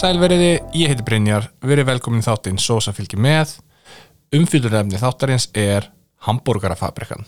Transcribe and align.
Sælveriði, 0.00 0.52
ég 0.80 0.88
heiti 0.88 1.04
Brynjar, 1.04 1.50
verið 1.60 1.90
velkomin 1.90 2.22
í 2.22 2.24
þáttinn 2.24 2.56
Sósa 2.62 2.94
fylgir 2.96 3.20
með. 3.20 3.50
Umfyllurefni 4.32 4.96
þáttarins 4.96 5.50
er 5.52 5.90
Hamburgerafabrikan. 6.24 7.26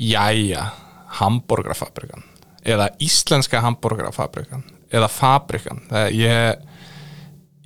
Jæja, 0.00 0.62
Hamburgerafabrikan. 1.18 2.24
Eða 2.64 2.86
Íslenska 3.04 3.60
Hamburgerafabrikan. 3.60 4.62
Eða 4.88 5.10
Fabrikan. 5.12 5.82
Ég, 6.16 6.64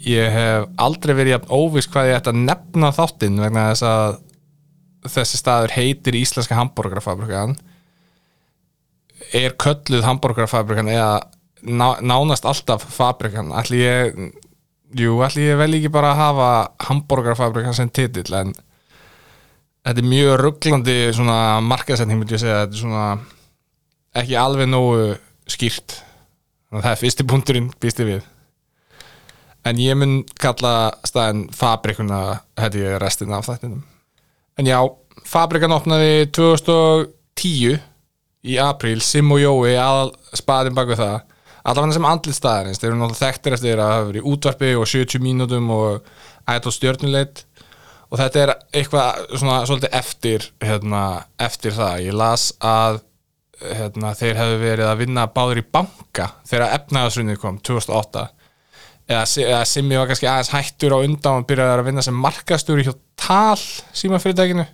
ég 0.08 0.34
hef 0.34 0.66
aldrei 0.82 1.14
verið 1.20 1.46
óviss 1.54 1.86
hvað 1.92 2.10
ég 2.10 2.18
ætti 2.18 2.32
að 2.34 2.42
nefna 2.48 2.90
þáttinn 2.98 3.38
vegna 3.44 3.68
þess 3.68 3.86
að 3.92 4.18
þessi 5.14 5.38
staður 5.38 5.76
heitir 5.76 6.18
Íslenska 6.18 6.58
Hamburgerafabrikan. 6.58 7.54
Er 9.30 9.54
kölluð 9.54 10.02
Hamburgerafabrikan 10.02 10.90
eða 10.90 11.12
nánast 11.64 12.44
alltaf 12.48 12.84
fabrikan 12.92 13.52
ætli 13.56 13.80
ég 13.80 14.18
jú, 14.94 15.18
ætli 15.24 15.48
ég 15.48 15.58
vel 15.58 15.72
ekki 15.78 15.90
bara 15.92 16.12
að 16.12 16.20
hafa 16.20 16.48
hambúrgarfabrikan 16.88 17.76
sem 17.76 17.90
titill 17.90 18.34
en 18.38 18.54
þetta 19.84 20.00
er 20.00 20.08
mjög 20.08 20.34
rugglandi 20.40 20.98
svona 21.14 21.38
markasetning 21.64 22.20
myndi 22.20 22.36
ég 22.36 22.42
segja. 22.42 22.64
Þetta 22.64 22.80
svona 22.80 23.06
ekki 24.20 24.36
alveg 24.38 24.70
nógu 24.70 25.16
skýrt. 25.50 25.98
Það 26.74 26.90
er 26.90 27.00
fyrsti 27.00 27.26
punkturinn 27.28 27.72
býsti 27.82 28.06
við. 28.08 28.22
En 29.64 29.80
ég 29.80 29.96
mun 29.96 30.18
kalla 30.40 30.92
staðin 31.06 31.46
fabrikuna 31.54 32.40
hætti 32.60 32.84
ég 32.84 32.98
restin 33.00 33.32
af 33.32 33.46
þættinum. 33.48 33.84
En 34.60 34.68
já, 34.68 34.78
fabrikan 35.26 35.72
opnaði 35.74 36.26
2010 36.36 37.78
í 38.44 38.58
apríl, 38.60 39.00
Sim 39.00 39.32
og 39.32 39.40
Jói 39.40 39.72
að 39.80 40.12
spaðin 40.36 40.76
bak 40.76 40.90
við 40.92 41.00
það 41.00 41.16
allavega 41.64 41.96
sem 41.96 42.06
andlit 42.08 42.36
staðarins, 42.36 42.80
þeir 42.80 42.90
eru 42.90 43.00
náttúrulega 43.00 43.24
þekktir 43.24 43.56
eftir 43.56 43.80
að 43.80 43.92
hafa 43.94 44.06
verið 44.10 44.20
í 44.20 44.28
útvarpi 44.34 44.70
og 44.76 44.86
70 44.90 45.24
mínútum 45.24 45.72
og 45.74 46.14
ætla 46.50 46.74
stjórnuleit 46.74 47.44
og 48.10 48.20
þetta 48.20 48.42
er 48.42 48.54
eitthvað 48.76 49.24
svona 49.32 49.58
svolítið 49.66 49.98
eftir 49.98 50.46
hérna, 50.62 51.02
eftir 51.40 51.74
það, 51.74 52.04
ég 52.04 52.18
las 52.20 52.50
að 52.60 53.00
hérna, 53.64 54.12
þeir 54.18 54.38
hefðu 54.38 54.62
verið 54.62 54.90
að 54.90 55.02
vinna 55.02 55.26
báður 55.32 55.62
í 55.62 55.66
banka 55.76 56.30
þegar 56.46 56.76
efnaðarsrunnið 56.78 57.40
kom 57.42 57.60
2008 57.64 58.26
eða, 59.08 59.24
eða 59.24 59.64
Simmi 59.68 59.98
var 59.98 60.08
kannski 60.10 60.28
aðeins 60.30 60.52
hættur 60.54 60.96
á 60.96 60.98
undan 61.00 61.42
og 61.42 61.48
byrjaði 61.48 61.76
að 61.76 61.88
vinna 61.88 62.04
sem 62.04 62.16
markastúri 62.18 62.86
hjá 62.86 62.94
tal 63.20 63.60
símafyrirtækinu. 63.96 64.64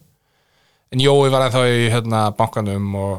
En 0.91 1.03
Jói 1.03 1.31
var 1.31 1.47
ennþá 1.47 1.65
í 1.71 1.91
hérna, 1.93 2.23
bankanum 2.35 2.95
og 2.99 3.17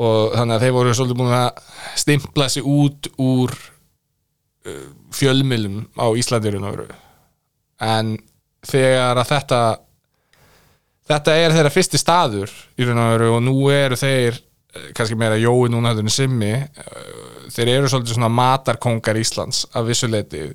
og 0.00 0.34
þannig 0.36 0.56
að 0.56 0.64
þeir 0.64 0.74
voru 0.76 0.94
svolítið 0.96 1.20
búin 1.20 1.36
að 1.36 1.62
stimpla 2.00 2.48
sig 2.52 2.66
út 2.66 3.08
úr 3.20 3.52
uh, 3.52 4.84
fjölmilum 5.12 5.82
á 6.00 6.06
Íslandirun 6.16 6.68
en 7.82 8.14
þegar 8.66 9.20
að 9.20 9.32
þetta 9.34 9.60
þetta 11.12 11.36
er 11.36 11.56
þeirra 11.56 11.74
fyrsti 11.74 12.00
staður 12.00 12.54
og 12.78 13.42
nú 13.44 13.56
eru 13.74 13.98
þeir 14.00 14.38
uh, 14.38 14.88
kannski 14.96 15.18
meira 15.18 15.40
jói 15.40 15.68
núna 15.72 15.92
hættunni 15.92 16.14
simmi 16.14 16.54
uh, 16.56 17.50
þeir 17.52 17.76
eru 17.76 17.92
svolítið 17.92 18.16
svona 18.16 18.32
matarkongar 18.32 19.20
Íslands 19.20 19.66
af 19.76 19.86
vissuleiti 19.90 20.48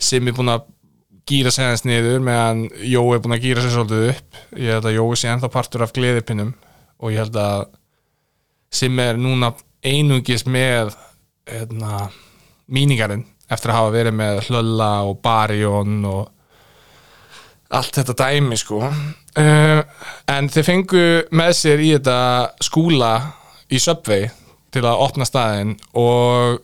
simmi 0.00 0.34
búin 0.36 0.52
að 0.52 0.68
gýra 1.30 1.52
sig 1.54 1.66
hans 1.66 1.84
niður 1.86 2.22
meðan 2.24 2.64
jói 2.82 3.14
er 3.14 3.22
búin 3.22 3.36
að 3.36 3.44
gýra 3.44 3.64
sig 3.64 3.74
svolítið 3.74 4.08
upp. 4.14 4.38
Ég 4.56 4.74
held 4.74 4.88
að 4.88 4.96
jói 4.96 5.18
sé 5.18 5.30
ennþá 5.30 5.50
partur 5.52 5.84
af 5.84 5.92
gleðipinnum 5.96 6.54
og 7.00 7.12
ég 7.12 7.22
held 7.22 7.38
að 7.38 7.68
sem 8.70 8.98
er 9.02 9.18
núna 9.18 9.52
einungis 9.84 10.44
með 10.46 10.94
hérna, 11.50 12.08
míningarinn 12.70 13.24
eftir 13.50 13.72
að 13.72 13.80
hafa 13.80 13.94
verið 13.94 14.16
með 14.20 14.42
hlölla 14.46 14.90
og 15.08 15.18
barjón 15.24 16.04
og 16.06 16.28
allt 17.74 18.00
þetta 18.00 18.16
dæmi 18.18 18.58
sko. 18.58 18.80
Uh, 19.38 19.82
en 20.30 20.50
þeir 20.50 20.66
fengu 20.66 21.04
með 21.34 21.52
sér 21.58 21.82
í 21.82 21.92
þetta 21.96 22.18
skúla 22.62 23.12
í 23.70 23.78
Subway 23.82 24.26
til 24.74 24.82
að 24.86 25.02
opna 25.06 25.26
staðin 25.26 25.76
og 25.98 26.60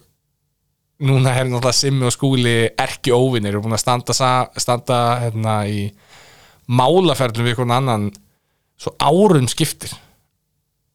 núna 1.07 1.35
er 1.37 1.51
náttúrulega 1.51 1.77
Simmi 1.77 2.07
og 2.09 2.15
skúli 2.15 2.57
erki 2.71 3.13
óvinnir 3.15 3.59
og 3.59 3.67
búin 3.67 3.77
að 3.77 3.83
standa, 3.83 4.17
standa 4.57 5.01
hérna, 5.21 5.59
í 5.69 5.91
málaferðlum 6.67 7.47
við 7.47 7.55
einhvern 7.55 7.77
annan 7.77 8.09
svo 8.81 8.95
árum 8.99 9.47
skiptir 9.51 9.93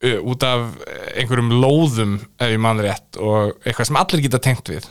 út 0.01 0.45
af 0.47 0.77
einhverjum 1.15 1.51
lóðum 1.61 2.15
ef 2.41 2.49
ég 2.49 2.61
mann 2.61 2.81
rétt 2.81 3.19
og 3.21 3.59
eitthvað 3.61 3.91
sem 3.91 3.99
allir 4.01 4.23
geta 4.25 4.41
tengt 4.41 4.71
við. 4.71 4.87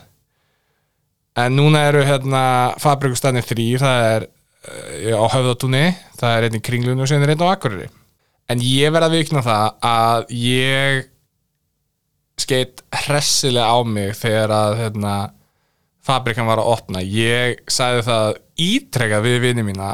En 1.38 1.56
núna 1.56 1.87
eru 1.88 2.03
hérna 2.06 2.43
fabrikustæðin 2.82 3.47
þrýr, 3.47 3.81
það 3.82 4.04
er 4.10 4.26
uh, 4.26 5.22
á 5.22 5.25
höfðatúni, 5.34 5.87
það 6.21 6.37
er 6.37 6.47
einn 6.47 6.59
í 6.59 6.62
kringlunum 6.69 7.06
og 7.06 7.10
sen 7.10 7.25
er 7.25 7.34
einn 7.34 7.43
á 7.47 7.54
akkuriri 7.54 7.88
en 8.50 8.62
ég 8.65 8.91
verða 8.91 9.10
að 9.10 9.16
vikna 9.19 9.43
það 9.47 9.66
að 9.87 10.32
ég 10.34 11.04
skeitt 12.41 12.82
hressilega 13.04 13.69
á 13.71 13.78
mig 13.87 14.15
þegar 14.19 14.54
að 14.54 14.77
hérna, 14.81 15.15
fabrikan 16.04 16.48
var 16.48 16.62
að 16.62 16.71
opna. 16.72 17.03
Ég 17.04 17.60
sagði 17.71 18.06
það 18.09 18.38
ítrekað 18.65 19.27
við 19.27 19.38
vinið 19.44 19.69
mína 19.69 19.91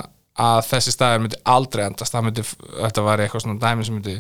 að 0.47 0.61
þessi 0.71 0.95
staðir 0.95 1.25
myndi 1.25 1.41
aldrei 1.49 1.85
endast, 1.87 2.17
myndi, 2.23 2.45
þetta 2.45 3.05
var 3.05 3.23
eitthvað 3.25 3.45
svona 3.45 3.61
dæmi 3.61 3.87
sem 3.87 3.97
myndi 3.99 4.17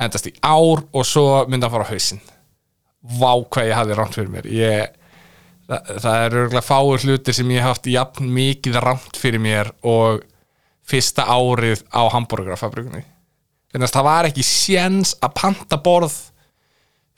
endast 0.00 0.28
í 0.30 0.34
ár 0.40 0.84
og 0.92 1.06
svo 1.06 1.44
myndi 1.48 1.68
að 1.68 1.76
fara 1.76 1.86
á 1.88 1.92
hausin 1.92 2.22
vá 3.02 3.32
hvað 3.50 3.68
ég 3.68 3.76
hafði 3.76 3.96
rámt 3.98 4.16
fyrir 4.16 4.30
mér. 4.30 4.48
Ég, 4.54 4.92
það, 5.66 5.94
það 6.04 6.18
er 6.24 6.36
örgulega 6.42 6.66
fáur 6.66 7.06
hlutir 7.06 7.36
sem 7.36 7.50
ég 7.54 7.66
haft 7.66 7.88
jafn 7.90 8.28
mikið 8.30 8.78
rámt 8.82 9.18
fyrir 9.18 9.42
mér 9.42 9.72
og 9.82 10.22
fyrsta 10.86 11.26
árið 11.30 11.82
á 11.94 12.02
hambúrgarfabrikunni 12.14 13.04
þannig 13.72 13.88
að 13.88 13.94
það 13.96 14.06
var 14.08 14.28
ekki 14.28 14.44
séns 14.44 15.14
að 15.22 15.34
panta 15.38 15.78
borð 15.80 16.16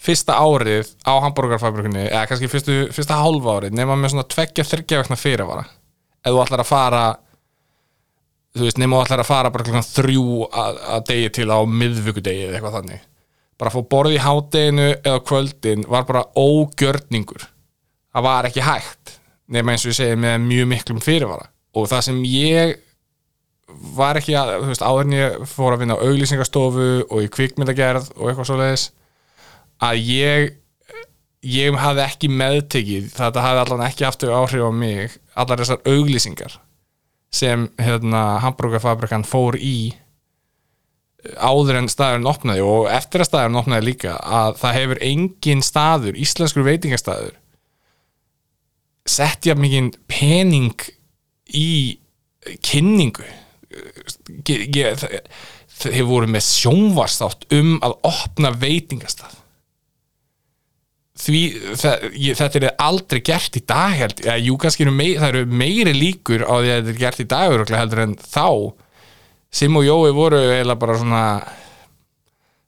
fyrsta 0.04 0.36
árið 0.38 0.92
á 1.02 1.12
hambúrgarfabrikunni 1.24 2.06
eða 2.06 2.26
kannski 2.30 2.50
fyrstu, 2.52 2.76
fyrsta 2.94 3.18
hálfa 3.18 3.58
árið 3.58 3.78
nema 3.78 3.96
með 3.98 4.14
svona 4.14 4.26
tveggja 4.30 4.66
þryggja 4.68 5.00
vekna 5.02 5.18
fyrirvara. 5.18 5.64
Ef 6.24 6.34
þú 6.34 6.42
ætlar 6.44 6.62
að 6.62 6.68
fara 6.70 7.02
þú 8.54 8.66
veist, 8.66 8.78
nema 8.80 9.02
ætlar 9.02 9.24
að 9.24 9.30
fara 9.30 9.50
bara 9.54 9.66
klokkan 9.66 9.86
þrjú 9.88 10.46
að, 10.50 10.78
að 10.94 11.04
degi 11.10 11.32
til 11.38 11.48
á 11.50 11.58
miðvíkudegi 11.66 12.46
eða 12.46 12.58
eitthvað 12.58 12.78
þannig. 12.78 13.04
Bara 13.58 13.70
að 13.70 13.76
fá 13.76 13.90
borð 13.94 14.14
í 14.14 14.22
hádeginu 14.22 14.88
eða 14.94 15.20
kvöldin 15.28 15.84
var 15.90 16.06
bara 16.08 16.24
ógjörningur. 16.38 17.46
Það 18.14 18.26
var 18.28 18.48
ekki 18.48 18.64
hægt 18.66 19.18
nema 19.54 19.74
eins 19.74 19.84
og 19.84 19.92
ég 19.92 19.98
segi 19.98 20.18
með 20.18 20.48
mjög 20.48 20.68
miklum 20.70 21.04
fyrirvara. 21.04 21.50
Og 21.74 21.88
það 21.90 22.04
sem 22.08 22.20
ég 22.30 22.76
var 23.94 24.18
ekki 24.18 24.34
að, 24.38 24.52
þú 24.62 24.70
veist, 24.70 24.84
áðurinn 24.84 25.16
ég 25.18 25.46
fór 25.50 25.74
að 25.74 25.82
vinna 25.82 25.96
á 25.98 26.04
auglýsingastofu 26.04 26.90
og 27.08 27.24
í 27.24 27.30
kvikmyndagerð 27.32 28.12
og 28.14 28.28
eitthvað 28.28 28.50
svo 28.50 28.58
leiðis 28.60 28.84
að 29.82 30.02
ég 30.08 30.52
ég 31.44 31.76
hafði 31.76 32.04
ekki 32.04 32.30
meðtekið 32.32 33.10
þetta 33.12 33.44
hafði 33.44 33.62
allan 33.64 33.86
ekki 33.88 34.06
haft 34.06 34.24
áhrif 34.24 34.64
á 34.64 34.70
mig 34.72 35.16
allar 35.36 35.60
þessar 35.60 35.82
auglýsingar 35.84 36.56
sem 37.34 37.68
hérna, 37.82 38.40
hambúrgarfabrikan 38.44 39.26
fór 39.26 39.58
í 39.58 39.94
áður 41.40 41.80
en 41.80 41.88
staðurinn 41.88 42.28
opnaði 42.28 42.64
og 42.68 42.90
eftir 42.92 43.24
að 43.24 43.30
staðurinn 43.30 43.60
opnaði 43.62 43.88
líka 43.88 44.18
að 44.20 44.58
það 44.60 44.76
hefur 44.78 45.00
engin 45.08 45.64
staður, 45.64 46.18
íslenskur 46.20 46.66
veitingastæður 46.66 47.38
settja 49.04 49.54
mikið 49.56 49.96
pening 50.08 50.84
í 51.54 51.70
kynningu. 52.64 53.24
Þeir 55.74 56.04
voru 56.08 56.28
með 56.30 56.44
sjónvarstátt 56.46 57.48
um 57.56 57.76
að 57.84 57.96
opna 58.06 58.52
veitingastað 58.54 59.40
því 61.14 61.40
það, 61.78 62.06
ég, 62.18 62.38
þetta 62.38 62.60
er 62.60 62.70
aldrei 62.82 63.20
gert 63.24 63.58
í 63.58 63.62
dag 63.66 63.94
held, 63.94 64.22
ja, 64.26 64.34
jú 64.40 64.56
kannski 64.60 64.86
mei, 64.90 65.14
það 65.20 65.28
eru 65.28 65.58
meiri 65.62 65.94
líkur 65.94 66.42
á 66.42 66.54
því 66.58 66.72
að 66.72 66.80
þetta 66.80 66.94
er 66.94 67.00
gert 67.04 67.22
í 67.22 67.28
dag 67.30 67.54
heldur 67.78 68.02
en 68.02 68.16
þá. 68.18 68.48
Sim 69.54 69.78
og 69.78 69.86
Jói 69.86 70.10
voru 70.16 70.40
eiginlega 70.42 70.80
bara 70.82 70.98
svona 70.98 71.24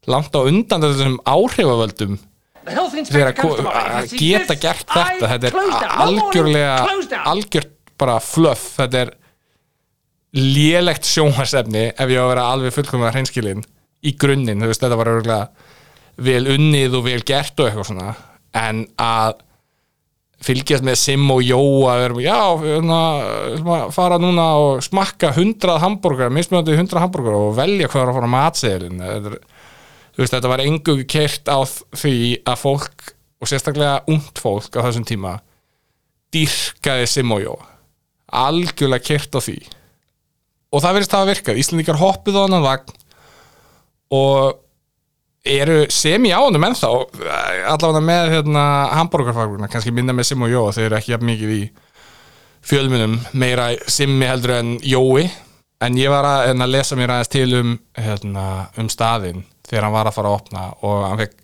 langt 0.07 0.39
á 0.39 0.41
undan 0.47 0.85
þessum 0.85 1.17
áhrifavöldum 1.27 2.19
þegar 2.67 3.33
að 3.35 4.15
geta 4.15 4.55
gert 4.63 4.87
þetta. 4.95 5.31
Þetta 5.33 5.51
er 5.51 5.57
algjörlega 6.07 6.77
algjört 7.27 7.73
bara 7.99 8.21
fluff. 8.23 8.77
Þetta 8.79 9.03
er 9.03 9.13
lélegt 10.37 11.09
sjónharsefni 11.09 11.89
ef 11.91 12.13
ég 12.13 12.21
á 12.21 12.25
að 12.27 12.31
vera 12.35 12.47
alveg 12.53 12.75
fullkomlega 12.77 13.15
hreinskilinn 13.15 13.67
í 14.07 14.13
grunninn, 14.21 14.61
þú 14.63 14.71
veist 14.71 14.83
þetta 14.85 14.99
var 15.01 15.11
örgulega 15.15 15.47
vel 16.27 16.43
unnið 16.55 16.97
og 16.99 17.07
vel 17.09 17.21
gert 17.27 17.59
og 17.61 17.69
eitthvað 17.69 17.89
svona 17.91 18.11
en 18.57 18.85
að 19.01 19.43
fylgjast 20.47 20.85
með 20.87 20.99
Sim 21.01 21.25
og 21.33 21.43
Jó 21.43 21.59
að 21.91 22.03
vera, 22.05 22.23
já, 22.23 22.41
hérna, 22.63 23.01
fara 23.95 24.19
núna 24.23 24.47
og 24.63 24.83
smakka 24.85 25.33
hundrað 25.37 25.81
hambúrgar 25.83 26.33
mismunandi 26.35 26.77
hundrað 26.79 27.07
hambúrgar 27.07 27.39
og 27.39 27.55
velja 27.57 27.89
hvað 27.91 28.03
er 28.03 28.13
að 28.13 28.19
fara 28.19 28.33
veist, 30.17 30.33
þetta 30.33 30.53
var 30.53 30.65
engu 30.65 30.99
kert 31.09 31.49
á 31.49 31.61
því 31.65 32.17
að 32.47 32.61
fólk 32.63 33.09
og 33.41 33.51
sérstaklega 33.51 34.05
ungt 34.13 34.41
fólk 34.41 34.77
á 34.77 34.85
þessum 34.87 35.09
tíma 35.09 35.39
dýrkaði 36.33 37.09
Simojó 37.11 37.57
algjörlega 38.27 39.07
kert 39.07 39.37
á 39.37 39.41
því. 39.41 39.59
Og 40.75 40.83
það 40.83 40.97
verðist 40.97 41.17
hafa 41.17 41.31
virkað. 41.31 41.61
Íslandíkar 41.63 42.01
hoppuð 42.01 42.39
á 42.43 42.45
annan 42.45 42.65
vagn 42.65 42.97
og 44.17 44.59
eru 45.47 45.79
semi 45.93 46.33
ánum 46.35 46.65
ennþá 46.69 46.91
allavega 47.73 48.03
með 48.05 48.31
hérna, 48.35 48.65
hambúrgarfagruna 48.99 49.69
kannski 49.71 49.95
minna 49.95 50.15
með 50.17 50.31
Sim 50.31 50.45
og 50.47 50.53
Jó 50.53 50.63
þeir 50.75 50.89
eru 50.89 50.99
ekki 50.99 51.13
jafn 51.15 51.29
mikið 51.31 51.55
í 51.57 51.63
fjölmunum 52.67 53.19
meira 53.39 53.71
Simmi 53.87 54.27
heldur 54.27 54.57
en 54.59 54.77
Jói. 54.83 55.29
En 55.85 55.97
ég 56.01 56.09
var 56.09 56.25
að, 56.25 56.55
að 56.57 56.73
lesa 56.73 56.97
mér 56.97 57.13
aðeins 57.13 57.33
til 57.33 57.49
um, 57.59 57.75
hérna, 58.01 58.45
um 58.81 58.89
staðinn 58.89 59.45
þegar 59.69 59.87
hann 59.87 59.97
var 59.97 60.09
að 60.09 60.17
fara 60.17 60.31
að 60.31 60.39
opna 60.39 60.63
og, 60.89 61.03
fekk, 61.21 61.35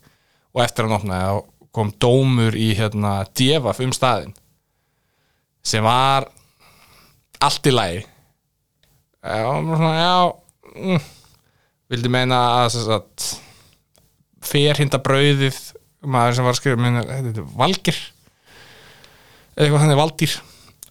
og 0.56 0.62
eftir 0.64 0.86
hann 0.86 0.96
opnaði 0.96 1.42
kom 1.72 1.90
dómur 2.00 2.56
í 2.56 2.72
hérna, 2.76 3.22
djefaf 3.36 3.80
um 3.84 3.92
staðinn 3.96 4.34
sem 5.64 5.84
var 5.84 6.26
allt 7.42 7.68
í 7.70 7.72
lagi. 7.72 8.02
Já, 9.22 9.46
já 9.94 10.14
mm, 10.74 11.04
vildi 11.92 12.10
meina 12.10 12.40
að, 12.64 12.76
að 12.96 13.28
ferhinda 14.46 15.00
brauðið 15.02 15.58
maður 16.02 16.36
sem 16.36 16.46
var 16.46 16.56
að 16.56 16.60
skrifa 16.60 17.44
valgir 17.58 17.98
eða 19.52 19.64
eitthvað 19.66 19.84
þannig 19.84 20.00
valdýr. 20.00 20.38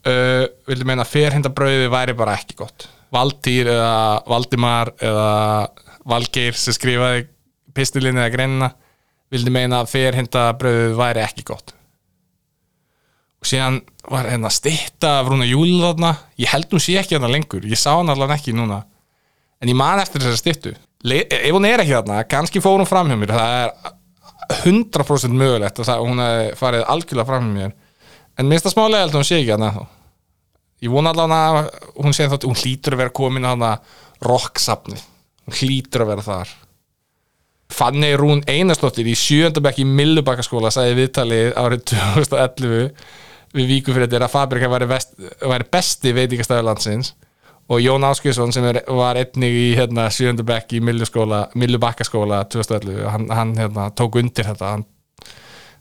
Uh, 0.01 0.45
vildi 0.65 0.88
meina 0.88 1.06
að 1.06 1.12
ferhinda 1.13 1.51
brauðið 1.53 1.92
væri 1.94 2.15
bara 2.18 2.38
ekki 2.39 2.57
gott. 2.57 2.88
Valdýr 3.13 3.69
eða 3.69 4.21
valdimar 4.30 4.94
eða 5.03 5.27
valgeir 6.09 6.57
sem 6.57 6.74
skrifaði 6.74 7.27
pistilinni 7.75 8.21
eða 8.24 8.33
greinina 8.33 8.71
vildi 9.31 9.54
meina 9.54 9.81
að 9.81 9.92
ferhinda 9.94 10.47
brauðið 10.59 10.97
væri 11.00 11.24
ekki 11.24 11.45
gott. 11.47 11.75
Og 13.42 13.50
síðan 13.50 13.80
var 14.09 14.27
hérna 14.30 14.51
stitta 14.54 15.15
af 15.19 15.30
Rúna 15.31 15.47
Júl 15.50 15.80
þarna. 15.81 16.13
Ég 16.38 16.51
held 16.51 16.74
hún 16.74 16.83
sé 16.83 16.97
ekki 17.01 17.18
þarna 17.18 17.31
lengur, 17.33 17.65
ég 17.65 17.80
sá 17.80 17.92
hann 17.95 18.12
allavega 18.13 18.38
ekki 18.38 18.54
núna. 18.57 18.83
En 19.62 19.69
ég 19.69 19.77
man 19.77 20.01
eftir 20.01 20.21
þessari 20.21 20.42
stittu 20.42 20.74
ef 21.06 21.48
hún 21.56 21.65
er 21.69 21.81
ekki 21.83 21.95
þarna, 21.95 22.19
kannski 22.30 22.62
fór 22.63 22.80
hún 22.81 22.89
fram 22.89 23.09
hjá 23.09 23.18
mér. 23.18 23.33
Það 23.33 23.56
er 23.62 24.62
100% 24.65 25.38
mögulegt 25.38 25.81
að 25.81 26.03
hún 26.03 26.21
hefði 26.21 26.53
farið 26.59 26.86
algjörlega 26.94 27.30
fram 27.30 27.50
hjá 27.50 27.56
mér. 27.56 27.74
En 28.39 28.48
minnst 28.50 28.68
að 28.69 28.75
smálega 28.75 29.06
held 29.06 29.15
að 29.15 29.19
hún 29.21 29.27
sé 29.30 29.39
ekki 29.42 29.56
þarna 29.56 29.88
ég 30.81 30.89
vona 30.89 31.13
allavega 31.13 31.62
að 31.62 31.69
hún 32.01 32.15
sé 32.15 32.27
þátt 32.30 32.48
hún 32.50 32.57
hlýtur 32.57 32.95
að 32.95 33.03
vera 33.03 33.13
komin 33.13 33.45
að 33.45 33.56
hana 33.56 33.71
rocksapni, 34.25 34.98
hún 35.45 35.57
hlýtur 35.59 36.06
að 36.06 36.13
vera 36.13 36.25
þar. 36.25 36.53
Fanni 37.71 38.12
Rún 38.19 38.42
Einarsdóttir 38.51 39.07
í 39.07 39.15
sjöndabæk 39.15 39.80
í 39.80 39.88
Millubakaskóla 39.88 40.74
sagði 40.74 40.97
viðtalið 40.97 41.54
árið 41.56 41.83
2011 41.94 42.89
við 43.56 43.71
þetta 43.86 44.25
að 44.25 44.33
Fabrika 44.33 44.71
væri 44.71 45.68
besti 45.71 46.13
veitingastæður 46.18 46.68
landsins 46.68 47.13
og 47.69 47.83
Jón 47.83 48.03
Áskjösson 48.07 48.51
sem 48.55 48.65
er, 48.67 48.81
var 48.87 49.19
einnig 49.19 49.53
í 49.55 49.67
hérna, 49.77 50.07
sjöndabæk 50.11 50.73
í 50.77 50.81
Millubakkaskóla 50.83 52.43
2011 52.51 53.05
hann, 53.13 53.29
hann 53.31 53.53
hérna, 53.59 53.89
tók 53.95 54.17
undir 54.19 54.47
þetta. 54.47 54.75
Hann, 54.75 54.85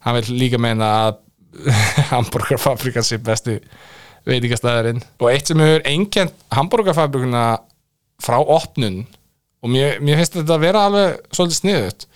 hann 0.05 0.19
vil 0.21 0.37
líka 0.45 0.61
meina 0.61 0.91
að 1.07 1.19
Hamburgerfabrikan 2.13 3.07
sé 3.07 3.19
besti 3.19 3.59
veitingastæðurinn 4.29 5.01
og 5.19 5.31
eitt 5.33 5.51
sem 5.51 5.61
hefur 5.63 5.87
einkjent 5.89 6.45
Hamburgerfabrikuna 6.55 7.45
frá 8.23 8.39
opnun 8.39 9.03
og 9.61 9.73
mér, 9.73 9.99
mér 10.05 10.21
finnst 10.21 10.37
þetta 10.39 10.57
að 10.57 10.65
vera 10.67 10.85
alveg 10.89 11.17
svolítið 11.35 11.59
sniðut 11.59 12.07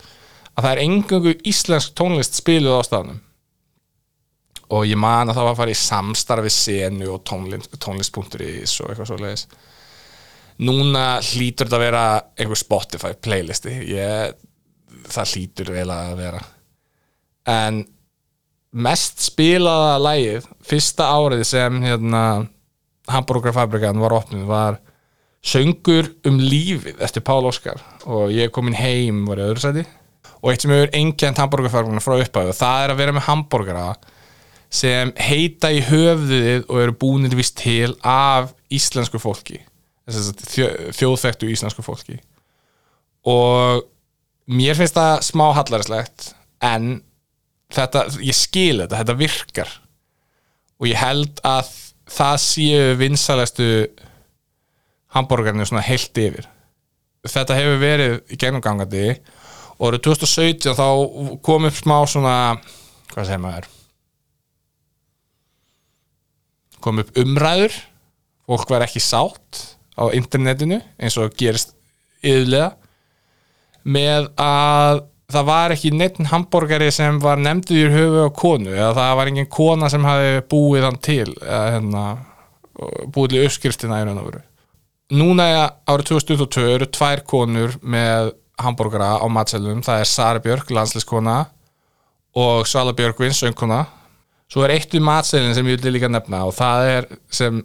að 0.55 0.61
það 0.61 0.71
er 0.71 0.83
engangu 0.85 1.33
íslensk 1.51 1.95
tónlist 1.97 2.37
spiluð 2.39 2.79
á 2.79 2.81
staðnum 2.87 3.21
og 4.73 4.87
ég 4.89 4.97
man 4.97 5.29
að 5.29 5.37
það 5.37 5.47
var 5.47 5.53
að 5.53 5.61
fara 5.61 5.73
í 5.75 5.79
samstarfi 5.79 6.51
senu 6.53 7.11
og 7.13 7.23
tónlist.is 7.27 8.75
og 8.81 8.89
eitthvað 8.89 9.09
svo 9.11 9.21
leiðis 9.21 9.47
núna 10.63 11.19
hlýtur 11.23 11.67
þetta 11.67 11.77
að 11.79 11.83
vera 11.83 12.03
einhver 12.39 12.59
Spotify 12.59 13.11
playlisti. 13.19 13.73
Ég, 13.91 14.35
það 15.11 15.33
hlýtur 15.33 15.71
vel 15.75 15.87
að 15.91 16.15
vera. 16.19 16.41
En 17.51 17.83
mest 18.75 19.23
spilaða 19.23 19.97
lægið 20.03 20.49
fyrsta 20.65 21.09
árið 21.15 21.45
sem 21.47 21.79
hérna, 21.83 22.23
Hamburgerfabrikan 23.11 24.01
var 24.01 24.19
opnið 24.21 24.49
var 24.49 24.81
Söngur 25.45 26.07
um 26.25 26.39
lífið 26.41 27.03
eftir 27.05 27.21
Pál 27.21 27.45
Óskar. 27.45 27.77
Og 28.09 28.31
ég 28.33 28.47
er 28.47 28.53
komin 28.53 28.77
heim 28.77 29.27
var 29.27 29.37
í 29.37 29.45
öðru 29.45 29.61
sæti. 29.61 29.83
Og 30.41 30.49
eitt 30.49 30.63
sem 30.63 30.73
hefur 30.73 30.95
engjent 30.97 31.41
Hamburgerfabrikan 31.41 32.01
frá 32.01 32.15
upphæðu 32.17 32.55
það 32.57 32.85
er 32.85 32.93
að 32.93 33.01
vera 33.03 33.13
með 33.13 33.27
hambúrgara 33.27 33.85
sem 34.75 35.11
heita 35.19 35.71
í 35.73 35.81
höfðuðið 35.85 36.67
og 36.67 36.81
eru 36.81 36.95
búinir 36.99 37.35
vist 37.37 37.57
til 37.61 37.93
af 38.03 38.51
íslensku 38.73 39.21
fólki. 39.21 39.61
Þjóðþektu 40.05 41.49
íslensku 41.49 41.85
fólki. 41.85 42.19
Og 43.25 43.85
mér 44.51 44.77
finnst 44.77 44.97
það 44.97 45.23
smá 45.25 45.47
hallarinslegt 45.57 46.33
en 46.65 46.99
þetta, 47.73 48.05
ég 48.21 48.37
skil 48.37 48.83
þetta, 48.83 49.01
þetta 49.01 49.17
virkar. 49.21 49.71
Og 50.81 50.89
ég 50.91 50.99
held 50.99 51.39
að 51.47 51.71
það 52.11 52.41
séu 52.43 52.97
vinsalæstu 52.99 53.69
hambúrgarnir 55.15 55.69
svona 55.69 55.85
heilt 55.87 56.19
yfir. 56.19 56.49
Þetta 57.25 57.57
hefur 57.57 57.79
verið 57.81 58.17
í 58.29 58.37
gegnumgangandi 58.37 59.07
og 59.79 59.87
árið 59.89 60.03
2017 60.11 60.77
þá 60.77 60.87
kom 61.43 61.65
upp 61.67 61.79
smá 61.79 61.97
svona 62.07 62.35
hvað 63.15 63.31
segir 63.31 63.41
maður 63.41 63.74
kom 66.85 67.01
upp 67.01 67.17
umræður 67.19 67.75
fólk 68.45 68.69
var 68.69 68.85
ekki 68.85 69.01
sátt 69.03 69.63
á 69.97 70.05
internetinu 70.13 70.79
eins 70.99 71.17
og 71.21 71.33
gerist 71.39 71.73
yfirlega 72.21 72.73
með 73.85 74.31
að 74.41 75.03
það 75.31 75.47
var 75.49 75.73
ekki 75.73 75.91
neitt 75.93 76.17
hambúrgari 76.29 76.91
sem 76.93 77.17
var 77.21 77.41
nefnduð 77.41 77.81
í 77.81 77.91
höfu 77.93 78.25
á 78.25 78.37
konu 78.37 78.73
eða 78.73 78.93
það 78.97 79.13
var 79.19 79.31
engin 79.31 79.51
kona 79.57 79.89
sem 79.91 80.05
hafi 80.05 80.33
búið 80.51 80.87
hann 80.87 80.99
til 81.01 81.29
eða 81.41 81.63
hérna, 81.75 82.03
búið 83.13 83.33
til 83.33 83.45
uppskriftina 83.45 84.01
í 84.01 84.07
raun 84.07 84.21
og 84.21 84.29
veru. 84.29 84.43
Núna 85.15 85.47
árið 85.85 86.11
2022 86.13 86.69
eru 86.75 86.89
tvær 86.89 87.21
konur 87.29 87.75
með 87.81 88.33
hambúrgara 88.61 89.17
á 89.21 89.25
matselum 89.29 89.83
það 89.85 90.01
er 90.01 90.09
Sara 90.09 90.41
Björk, 90.41 90.71
landsliskona 90.73 91.37
og 92.35 92.65
Svala 92.69 92.93
Björkvin, 92.95 93.35
söngkona 93.35 93.85
svo 94.51 94.65
er 94.65 94.75
eitt 94.75 94.93
við 94.93 95.05
matselin 95.05 95.55
sem 95.57 95.67
ég 95.69 95.81
vil 95.81 95.95
líka 95.95 96.09
nefna 96.11 96.45
og 96.47 96.55
það 96.57 96.89
er 96.93 97.07
sem 97.33 97.61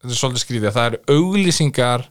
þetta 0.00 0.14
er 0.14 0.18
svolítið 0.20 0.44
skrítið, 0.44 0.72
það 0.76 0.88
eru 0.90 1.18
auglýsingar 1.18 2.06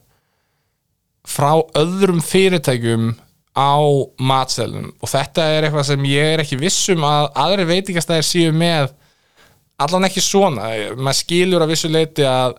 frá 1.30 1.52
öðrum 1.78 2.22
fyrirtækjum 2.24 3.12
á 3.58 3.76
matselum 4.22 4.90
og 5.00 5.10
þetta 5.10 5.46
er 5.54 5.66
eitthvað 5.66 5.88
sem 5.90 6.08
ég 6.10 6.34
er 6.34 6.44
ekki 6.44 6.58
vissum 6.60 7.04
að 7.06 7.30
aðri 7.44 7.66
veitingastæðir 7.70 8.26
séu 8.26 8.54
með 8.54 8.92
allan 9.80 10.06
ekki 10.08 10.22
svona. 10.22 10.68
Maður 10.98 11.18
skilur 11.22 11.64
að 11.64 11.72
vissu 11.74 11.90
leiti 11.90 12.26
að 12.28 12.58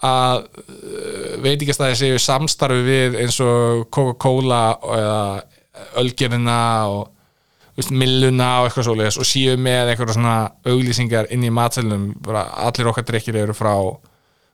að 0.00 0.46
uh, 0.48 1.32
veitingastæðir 1.44 1.98
séu 2.00 2.20
samstarfi 2.24 2.84
við 2.86 3.18
eins 3.20 3.36
og 3.44 3.82
Coca-Cola 3.92 4.62
eða 4.96 5.18
Ölgerina 6.00 6.60
og 6.88 7.02
veist, 7.80 7.94
Milluna 8.02 8.50
og 8.60 8.68
eitthvað 8.68 8.88
svoleiðis 8.88 9.20
og 9.20 9.28
séu 9.28 9.56
með 9.60 9.92
eitthvað 9.92 10.14
svona 10.16 10.36
auglýsingar 10.68 11.30
inn 11.34 11.46
í 11.46 11.52
matselum 11.54 12.10
allir 12.28 12.92
okkar 12.92 13.06
drikkir 13.08 13.40
eru 13.42 13.56
frá 13.56 13.74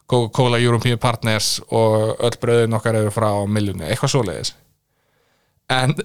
Coca-Cola 0.06 0.60
European 0.62 1.00
Partners 1.02 1.56
og 1.66 2.22
öll 2.22 2.38
bröðin 2.42 2.78
okkar 2.78 3.00
eru 3.02 3.12
frá 3.14 3.30
Milluna, 3.50 3.90
eitthvað 3.90 4.14
svoleiðis. 4.14 4.54
En 5.72 5.96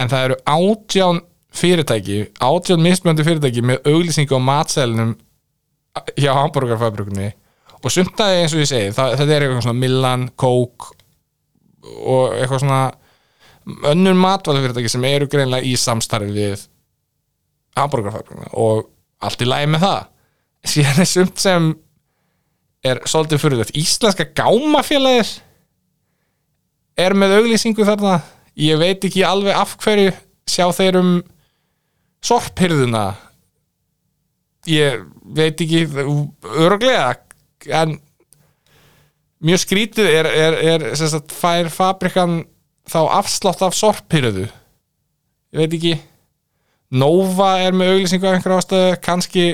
en 0.00 0.12
það 0.12 0.28
eru 0.28 0.36
átján 0.44 1.22
fyrirtæki, 1.56 2.18
átján 2.40 2.82
mismöndu 2.84 3.24
fyrirtæki 3.24 3.64
með 3.64 3.88
auglýsingu 3.88 4.36
á 4.36 4.40
matselnum 4.44 5.14
hjá 6.20 6.32
hambúrgarfabrikunni 6.36 7.30
og 7.80 7.92
sumtaði 7.92 8.42
eins 8.42 8.54
og 8.54 8.62
ég 8.62 8.68
segi 8.68 8.92
það, 8.96 9.14
þetta 9.20 9.32
er 9.32 9.46
eitthvað 9.46 9.64
svona 9.64 9.80
Millan, 9.80 10.26
Coke 10.36 10.92
og 11.96 12.36
eitthvað 12.36 12.62
svona 12.64 12.80
önnur 13.66 14.16
matvælufyrirtæki 14.18 14.92
sem 14.92 15.06
eru 15.08 15.28
greinlega 15.30 15.66
í 15.66 15.74
samstarfi 15.80 16.30
við 16.34 16.66
hambúrgarfabrikunni 17.76 18.52
og 18.56 18.86
allt 19.26 19.42
í 19.42 19.48
lægi 19.48 19.72
með 19.72 19.84
það. 19.86 20.00
Síðan 20.66 21.02
er 21.02 21.10
sumt 21.10 21.42
sem 21.42 21.68
er 22.86 23.02
svolítið 23.08 23.42
fyrir 23.42 23.62
þetta 23.62 23.78
Íslenska 23.82 24.28
gámafélagir 24.38 25.32
er 26.96 27.16
með 27.18 27.38
auglýsingu 27.40 27.86
þarna. 27.86 28.20
Ég 28.56 28.78
veit 28.80 29.04
ekki 29.04 29.24
alveg 29.26 29.56
af 29.58 29.76
hverju 29.82 30.14
sjá 30.48 30.68
þeir 30.72 31.00
um 31.02 31.14
sorphyrðuna 32.24 33.06
ég 34.70 35.04
veit 35.36 35.60
ekki 35.62 35.84
öruglega 36.56 37.14
en 37.76 37.96
mjög 39.46 39.62
skrítið 39.62 40.10
er, 40.10 40.28
er, 40.30 40.58
er 40.74 40.98
sagt, 40.98 41.34
fær 41.34 41.70
fabrikan 41.72 42.40
þá 42.90 43.00
afslátt 43.18 43.64
af 43.66 43.76
sorphyrðu 43.76 44.46
ég 44.46 45.60
veit 45.62 45.74
ekki 45.78 45.96
Nova 46.96 47.56
er 47.64 47.74
með 47.74 47.96
auglýsingu 47.96 48.28
af 48.28 48.36
einhverja 48.36 48.62
ástöðu 48.62 48.98
kannski 49.02 49.46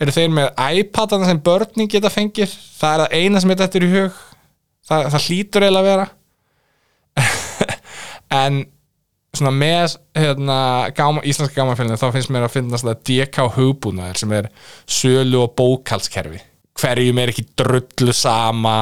eru 0.00 0.14
þeir 0.14 0.28
með 0.32 0.50
iPadana 0.80 1.28
sem 1.28 1.40
börnin 1.44 1.88
geta 1.90 2.12
fengið. 2.12 2.52
Það 2.78 2.92
er 2.92 3.02
það 3.02 3.16
eina 3.18 3.40
sem 3.42 3.52
er 3.52 3.58
þetta 3.60 3.80
í 3.80 3.88
hug. 3.90 4.20
Það, 4.86 5.08
það 5.14 5.24
hlýtur 5.26 5.66
eiginlega 5.66 5.80
að 5.80 5.90
vera. 5.90 6.06
En 8.30 8.60
svona 9.34 9.50
með 9.54 9.96
hérna, 10.14 10.56
gáma, 10.94 11.22
íslenska 11.26 11.58
gámafélaginu 11.58 11.98
þá 11.98 12.14
finnst 12.14 12.30
mér 12.30 12.46
að 12.46 12.54
finnast 12.54 12.86
það 12.86 13.02
DK 13.08 13.46
hugbúnaður 13.56 14.20
sem 14.22 14.34
er 14.38 14.48
sölu 14.90 15.42
og 15.44 15.56
bókalskerfi 15.58 16.38
hverjum 16.78 17.18
er 17.20 17.32
ekki 17.32 17.44
drullu 17.58 18.14
sama 18.16 18.76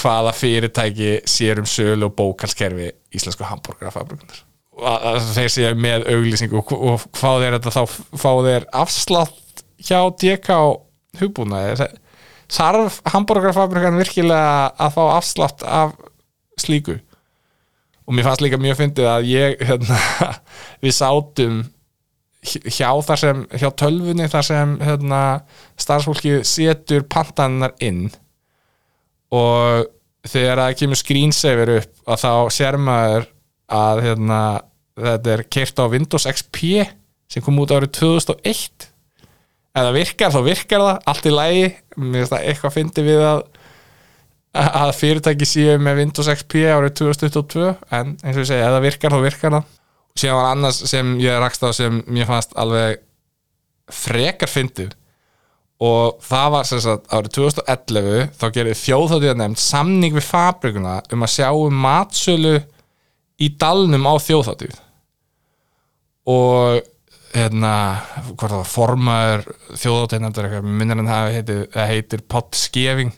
hvaða 0.00 0.32
fyrirtæki 0.34 1.12
sér 1.28 1.62
um 1.62 1.68
sölu 1.68 2.10
og 2.10 2.16
bókalskerfi 2.18 2.90
íslensku 3.14 3.46
hambúrgarafabrikunar 3.46 4.42
þeir 4.74 5.52
séu 5.52 5.74
með 5.78 6.08
auglýsingu 6.10 6.58
og, 6.58 6.72
og 6.74 7.04
hvað 7.14 7.46
er 7.46 7.56
þetta 7.58 7.72
þá 7.74 7.82
fá 8.18 8.30
þeir 8.42 8.66
afslátt 8.74 9.62
hjá 9.84 10.00
DK 10.10 10.56
hugbúnaði. 11.20 11.88
Þarf 12.54 13.00
hambúrgarafabrikan 13.12 13.98
virkilega 13.98 14.72
að 14.74 14.96
fá 14.96 15.04
afslátt 15.14 15.62
af 15.66 15.94
slíku? 16.60 16.98
Og 18.04 18.16
mér 18.16 18.26
fannst 18.26 18.42
líka 18.44 18.60
mjög 18.60 18.82
fyndið 18.82 19.08
að 19.08 19.30
ég 19.30 19.62
hérna, 19.64 20.00
við 20.84 20.96
sátum 20.98 21.62
hjá 22.44 22.90
þar 23.06 23.20
sem 23.22 23.46
hjá 23.54 23.70
tölfunni 23.72 24.26
þar 24.28 24.44
sem 24.50 24.74
hérna, 24.84 25.20
starfsfólki 25.80 26.42
setur 26.44 27.06
pantanar 27.08 27.72
inn 27.80 28.10
og 29.32 29.88
þegar 30.28 30.62
það 30.62 30.76
kemur 30.80 31.00
screensaver 31.00 31.72
upp 31.78 32.12
að 32.14 32.22
þá 32.24 32.32
sér 32.56 32.78
maður 32.80 33.28
að 33.74 34.02
hérna, 34.04 34.40
þetta 35.00 35.34
er 35.34 35.44
keirt 35.56 35.80
á 35.80 35.84
Windows 35.92 36.28
XP 36.30 36.64
sem 37.32 37.44
kom 37.44 37.58
út 37.62 37.72
árið 37.74 37.94
2001 37.98 38.88
ef 39.74 39.82
það 39.82 39.96
virkar 39.96 40.34
þá 40.34 40.40
virkar 40.46 40.84
það 40.84 41.08
allt 41.10 41.26
í 41.26 41.34
lægi, 41.34 41.68
mér 41.98 42.20
finnst 42.20 42.34
það 42.34 42.48
eitthvað 42.50 42.76
fyndið 42.78 43.08
við 43.10 43.24
að 43.26 43.44
að 44.54 44.92
fyrirtæki 45.00 45.46
séu 45.48 45.78
með 45.82 46.00
Windows 46.02 46.28
XP 46.30 46.60
árið 46.70 46.92
2022 47.00 47.72
en 47.96 48.12
eins 48.22 48.36
og 48.36 48.44
ég 48.44 48.50
segja, 48.52 48.68
ef 48.68 48.76
það 48.76 48.84
virkar 48.84 49.14
þá 49.14 49.20
virkar 49.24 49.54
það. 49.56 49.72
Og 50.14 50.20
síðan 50.22 50.38
var 50.38 50.50
annars 50.52 50.78
sem 50.92 51.14
ég 51.18 51.40
rakst 51.42 51.64
á 51.66 51.70
sem 51.74 51.96
mér 52.06 52.28
fannst 52.28 52.54
alveg 52.54 53.00
frekar 53.90 54.50
fyndið 54.50 54.94
og 55.82 56.22
það 56.22 56.48
var 56.54 56.68
sem 56.68 56.80
sagt 56.84 57.10
árið 57.10 57.34
2011 57.38 58.28
þá 58.38 58.46
gerði 58.54 58.78
þjóðháttíða 58.78 59.36
nefnd 59.40 59.60
samning 59.60 60.14
við 60.14 60.26
fabrikuna 60.28 60.96
um 61.12 61.26
að 61.26 61.32
sjá 61.34 61.48
um 61.50 61.80
matsölu 61.84 62.54
í 63.42 63.50
dalnum 63.58 64.06
á 64.06 64.14
þjóðháttíð 64.22 64.76
og 66.30 66.84
hérna, 67.34 67.74
hvort 68.30 68.46
það 68.46 68.60
var 68.60 68.70
formaður 68.70 69.44
þjóðháttíða 69.74 70.22
nefndar 70.22 70.54
minnir 70.62 71.02
en 71.02 71.10
það 71.10 71.32
heitir, 71.34 71.64
heitir 71.90 72.24
Pott 72.30 72.54
Skeving 72.58 73.10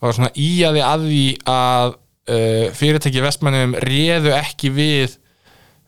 var 0.00 0.16
svona 0.16 0.32
í 0.36 0.48
að 0.64 1.04
því 1.08 1.26
að 1.48 1.92
uh, 1.94 2.66
fyrirtæki 2.76 3.24
vestmannum 3.24 3.76
réðu 3.84 4.32
ekki 4.36 4.72
við 4.74 5.18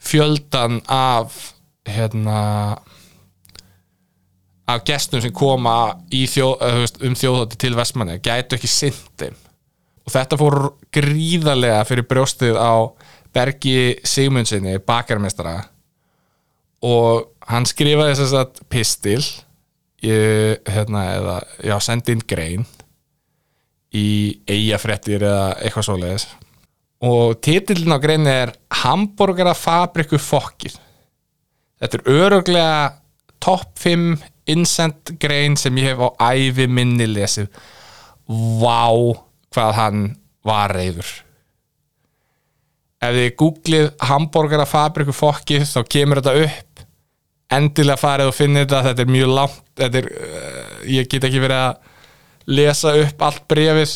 fjöldan 0.07 0.83
af 0.93 1.55
hérna 1.89 2.41
af 4.67 4.83
gestum 4.87 5.23
sem 5.23 5.35
koma 5.35 5.97
þjó, 6.11 6.49
um 7.07 7.15
þjóðhótti 7.15 7.59
til 7.63 7.75
vestmanni 7.79 8.19
gætu 8.23 8.59
ekki 8.59 8.71
syndum 8.71 9.37
og 10.07 10.15
þetta 10.15 10.39
fór 10.41 10.59
gríðarlega 10.95 11.85
fyrir 11.87 12.07
brjóstið 12.11 12.59
á 12.59 12.91
Bergi 13.37 13.99
Sigmundsinni 14.07 14.79
bakarmestara 14.83 15.59
og 16.87 17.29
hann 17.51 17.67
skrifaði 17.69 18.17
þess 18.19 18.37
að 18.37 18.63
pistil 18.73 19.21
ég, 20.05 20.63
hérna, 20.69 21.05
eða, 21.17 21.37
já, 21.65 21.77
sendin 21.85 22.23
grein 22.29 22.67
í 23.97 24.43
eigafrettir 24.51 25.23
eða 25.25 25.55
eitthvað 25.63 25.87
svoleiðis. 25.89 26.27
Og 27.07 27.37
titillin 27.45 27.95
á 27.97 28.01
greinu 28.03 28.31
er 28.33 28.53
Hamburgerafabriku 28.83 30.19
fokkir 30.21 30.75
þetta 31.81 31.99
er 31.99 32.11
öruglega 32.13 32.79
top 33.43 33.69
5 33.79 34.17
insend 34.53 35.17
grein 35.23 35.57
sem 35.61 35.77
ég 35.83 35.93
hef 35.93 36.03
á 36.07 36.33
æfi 36.33 36.69
minni 36.69 37.09
lesið. 37.11 37.51
Vá 38.63 38.91
hvað 39.55 39.79
hann 39.79 40.03
var 40.47 40.75
reyður 40.75 41.15
ef 43.07 43.17
þið 43.17 43.33
googlið 43.41 43.89
Hamburgerafabriku 44.09 45.15
fokkir 45.15 45.67
þá 45.69 45.81
kemur 45.91 46.23
þetta 46.23 46.47
upp. 46.47 46.85
Endilega 47.57 48.01
farið 48.01 48.31
og 48.31 48.37
finnið 48.37 48.65
þetta 48.65 48.83
þetta 48.89 49.05
er 49.05 49.13
mjög 49.15 49.33
langt 49.37 49.83
er, 49.87 50.09
uh, 50.11 50.79
ég 50.91 51.11
get 51.11 51.27
ekki 51.29 51.43
verið 51.45 51.63
að 51.63 52.57
lesa 52.57 52.95
upp 53.03 53.27
allt 53.27 53.45
brefið 53.51 53.93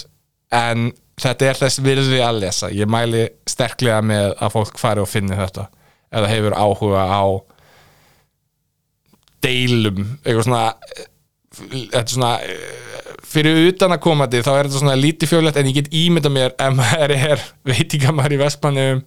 en 0.55 0.91
þetta 1.21 1.49
er 1.49 1.61
þess 1.65 1.83
virði 1.85 2.21
að 2.25 2.43
lesa. 2.45 2.71
Ég 2.75 2.91
mæli 2.91 3.27
sterklega 3.49 4.01
með 4.07 4.35
að 4.39 4.55
fólk 4.55 4.81
fari 4.81 5.03
og 5.03 5.11
finni 5.11 5.39
þetta 5.39 5.67
eða 6.11 6.31
hefur 6.31 6.57
áhuga 6.59 7.07
á 7.07 7.25
deilum 9.45 10.05
eitthvað 10.25 10.47
svona 10.47 10.65
þetta 11.51 12.01
er 12.01 12.13
svona 12.15 12.33
fyrir 13.31 13.69
utan 13.71 13.95
að 13.95 14.03
koma 14.05 14.27
til 14.31 14.43
þá 14.47 14.51
er 14.53 14.69
þetta 14.69 14.81
svona 14.83 14.99
lítið 14.99 15.33
fjölegt 15.33 15.59
en 15.61 15.69
ég 15.71 15.77
get 15.81 15.93
ímynda 15.95 16.33
mér 16.33 16.55
ef 16.55 16.77
maður 16.77 17.15
er 17.17 17.45
veitingamæður 17.69 18.37
í 18.37 18.41
Vestmannum 18.41 19.03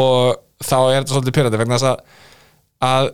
og 0.00 0.40
þá 0.64 0.76
er 0.78 0.98
þetta 1.00 1.14
svolítið 1.14 1.36
pyrrandi 1.36 1.60
vegna 1.60 1.80
þess 1.80 1.90
að, 1.90 1.98
að 2.90 3.10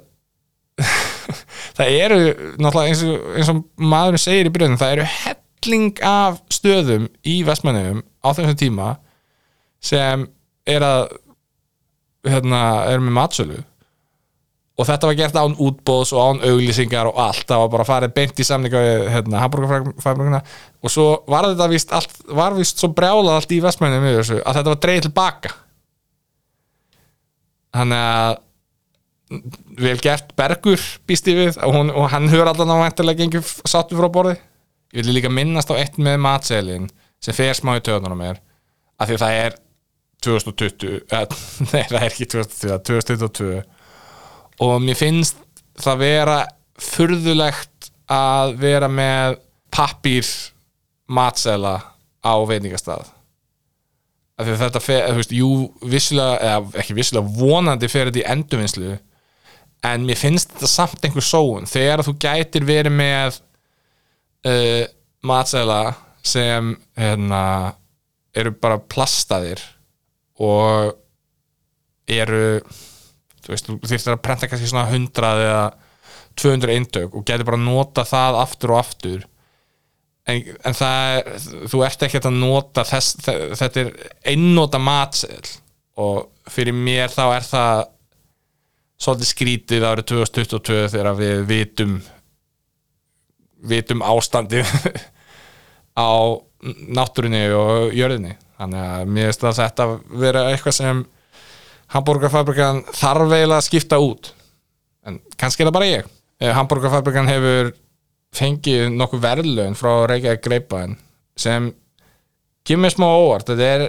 það 1.78 1.98
eru 2.04 2.20
náttúrulega 2.60 2.90
eins 2.90 3.04
og, 3.06 3.28
eins 3.38 3.52
og 3.52 3.62
maðurinn 3.94 4.22
segir 4.22 4.50
í 4.50 4.54
byrjunum 4.54 4.80
það 4.80 4.96
eru 4.96 5.06
helling 5.16 6.02
af 6.06 6.40
stöðum 6.52 7.06
í 7.26 7.38
vestmannum 7.46 8.02
á 8.22 8.28
þessum 8.30 8.58
tíma 8.60 8.90
sem 9.82 10.26
er 10.66 10.84
að 10.84 11.06
hérna, 12.26 12.60
er 12.90 13.02
með 13.02 13.16
matsölu 13.20 13.62
og 14.76 14.85
þetta 14.85 15.09
var 15.09 15.16
gert 15.16 15.37
án 15.40 15.54
útbóðs 15.66 16.12
og 16.12 16.23
án 16.23 16.42
auglýsingar 16.50 17.09
og 17.09 17.21
allt, 17.21 17.47
það 17.49 17.62
var 17.62 17.71
bara 17.73 17.85
að 17.87 17.90
fara 17.90 18.09
beint 18.12 18.40
í 18.40 18.45
samlinga 18.45 18.83
við 18.85 19.04
hérna, 19.14 19.42
hamburgerfæbrikuna 19.45 20.40
og 20.85 20.92
svo 20.92 21.06
var 21.33 21.49
þetta 21.49 21.68
vist 21.73 21.95
allt, 21.97 22.18
var 22.28 22.56
vist 22.59 22.83
svo 22.83 22.90
brjálað 22.97 23.38
allt 23.38 23.54
í 23.56 23.61
vestmannum 23.64 24.09
að 24.11 24.42
þetta 24.42 24.68
var 24.68 24.83
dreigð 24.85 25.06
tilbaka. 25.09 25.54
Þannig 27.76 28.02
að 28.02 28.42
vel 29.83 29.97
gert 30.04 30.37
Bergur 30.38 30.83
býst 31.09 31.26
í 31.28 31.35
við 31.35 31.56
og, 31.59 31.73
hún, 31.75 31.90
og 31.90 32.11
hann 32.12 32.28
höfður 32.30 32.52
allan 32.52 32.76
á 32.78 32.85
vantilega 32.85 33.25
gengið 33.25 33.49
sattu 33.66 33.99
frá 33.99 34.06
borði. 34.12 34.37
Ég 34.95 35.02
vil 35.02 35.16
líka 35.16 35.33
minnast 35.33 35.73
á 35.73 35.75
eitt 35.80 35.97
með 35.99 36.21
matselin 36.23 36.90
sem 37.23 37.35
fer 37.35 37.56
smá 37.56 37.75
í 37.78 37.83
töðunum 37.85 38.21
mér 38.21 38.38
af 39.00 39.09
því 39.09 39.16
að 39.16 39.25
það 39.25 39.40
er 39.40 39.56
2020 40.26 40.92
eh, 41.12 41.26
nei 41.73 41.83
það 41.88 41.99
er 41.99 42.06
ekki 42.11 42.28
2020 42.37 42.85
2022 42.87 43.64
og 44.62 44.78
mér 44.84 44.98
finnst 44.98 45.40
það 45.80 46.02
vera 46.02 46.38
furðulegt 46.80 47.90
að 48.12 48.54
vera 48.60 48.88
með 48.88 49.38
pappir 49.75 50.28
matsela 51.06 51.76
á 52.25 52.34
veitingastað. 52.48 53.10
Af 54.36 54.44
því 54.44 54.52
að 54.52 54.62
þetta 54.64 54.82
fer, 54.84 55.04
þú 55.08 55.20
veist, 55.20 55.32
jú 55.32 55.50
vissilega, 55.88 56.36
eða 56.44 56.80
ekki 56.82 56.96
vissilega 56.96 57.36
vonandi 57.38 57.88
fer 57.88 58.10
þetta 58.10 58.22
í 58.22 58.30
endurvinnslu 58.34 58.96
en 59.86 60.04
mér 60.08 60.20
finnst 60.20 60.52
þetta 60.54 60.70
samt 60.70 61.06
einhver 61.06 61.25
sóun. 61.25 61.68
Þegar 61.68 62.04
þú 62.04 62.16
gætir 62.20 62.66
verið 62.68 62.96
með 62.96 63.38
uh, 64.48 64.84
matsæla 65.26 65.80
sem 66.26 66.75
hérna, 66.98 67.42
eru 68.36 68.52
bara 68.60 68.82
plastaðir 68.82 69.62
og 70.42 70.96
eru 72.10 72.60
þú 73.46 73.54
veist, 73.54 73.70
þú 73.70 73.90
þurftir 73.92 74.14
að 74.14 74.22
prenta 74.26 74.50
kannski 74.50 74.70
svona 74.70 74.90
100 74.90 75.32
eða 75.46 75.64
200 76.36 76.76
eindög 76.76 77.16
og 77.16 77.24
getur 77.26 77.48
bara 77.48 77.60
að 77.60 77.66
nota 77.68 78.04
það 78.06 78.40
aftur 78.42 78.74
og 78.74 78.80
aftur. 78.82 79.26
En, 80.26 80.40
en 80.66 80.74
það 80.74 81.12
er, 81.14 81.28
þú 81.70 81.82
ert 81.86 82.02
ekki 82.02 82.20
að 82.20 82.40
nota 82.40 82.84
þess, 82.86 83.20
þetta 83.60 83.84
er 83.84 83.92
einnota 84.32 84.80
matsæl 84.82 85.44
og 86.02 86.50
fyrir 86.50 86.76
mér 86.76 87.12
þá 87.14 87.22
er 87.28 87.46
það 87.46 87.84
svolítið 89.00 89.30
skrítið 89.30 89.86
árið 89.86 90.08
2022 90.10 90.90
þegar 90.92 91.18
við 91.20 91.42
vitum 91.48 91.96
vitum 93.66 94.02
ástandi 94.04 94.62
á 95.96 96.10
náttúrunni 96.66 97.46
og 97.56 97.94
jörðinni. 97.96 98.36
Þannig 98.56 98.82
að 98.82 99.12
mér 99.12 99.30
finnst 99.30 99.46
að 99.46 99.58
þetta 99.60 99.86
vera 100.22 100.44
eitthvað 100.50 100.76
sem 100.76 101.02
Hamburgerfabrikan 101.95 102.83
þarf 102.90 103.31
eiginlega 103.31 103.61
að 103.61 103.66
skipta 103.69 103.99
út. 104.02 104.33
En 105.07 105.21
kannski 105.38 105.62
er 105.62 105.71
það 105.71 105.76
bara 105.78 105.90
ég. 105.90 106.09
Eh, 106.43 106.52
Hamburgerfabrikan 106.52 107.31
hefur 107.31 107.71
fengið 108.37 108.88
nokkuð 108.93 109.23
verðlun 109.23 109.76
frá 109.78 109.93
Reykjavík 110.11 110.43
Greipaðin 110.45 110.97
sem 111.38 111.71
kemur 112.66 112.93
smá 112.93 113.07
óvart. 113.07 113.47
Þetta 113.49 113.69
er 113.76 113.87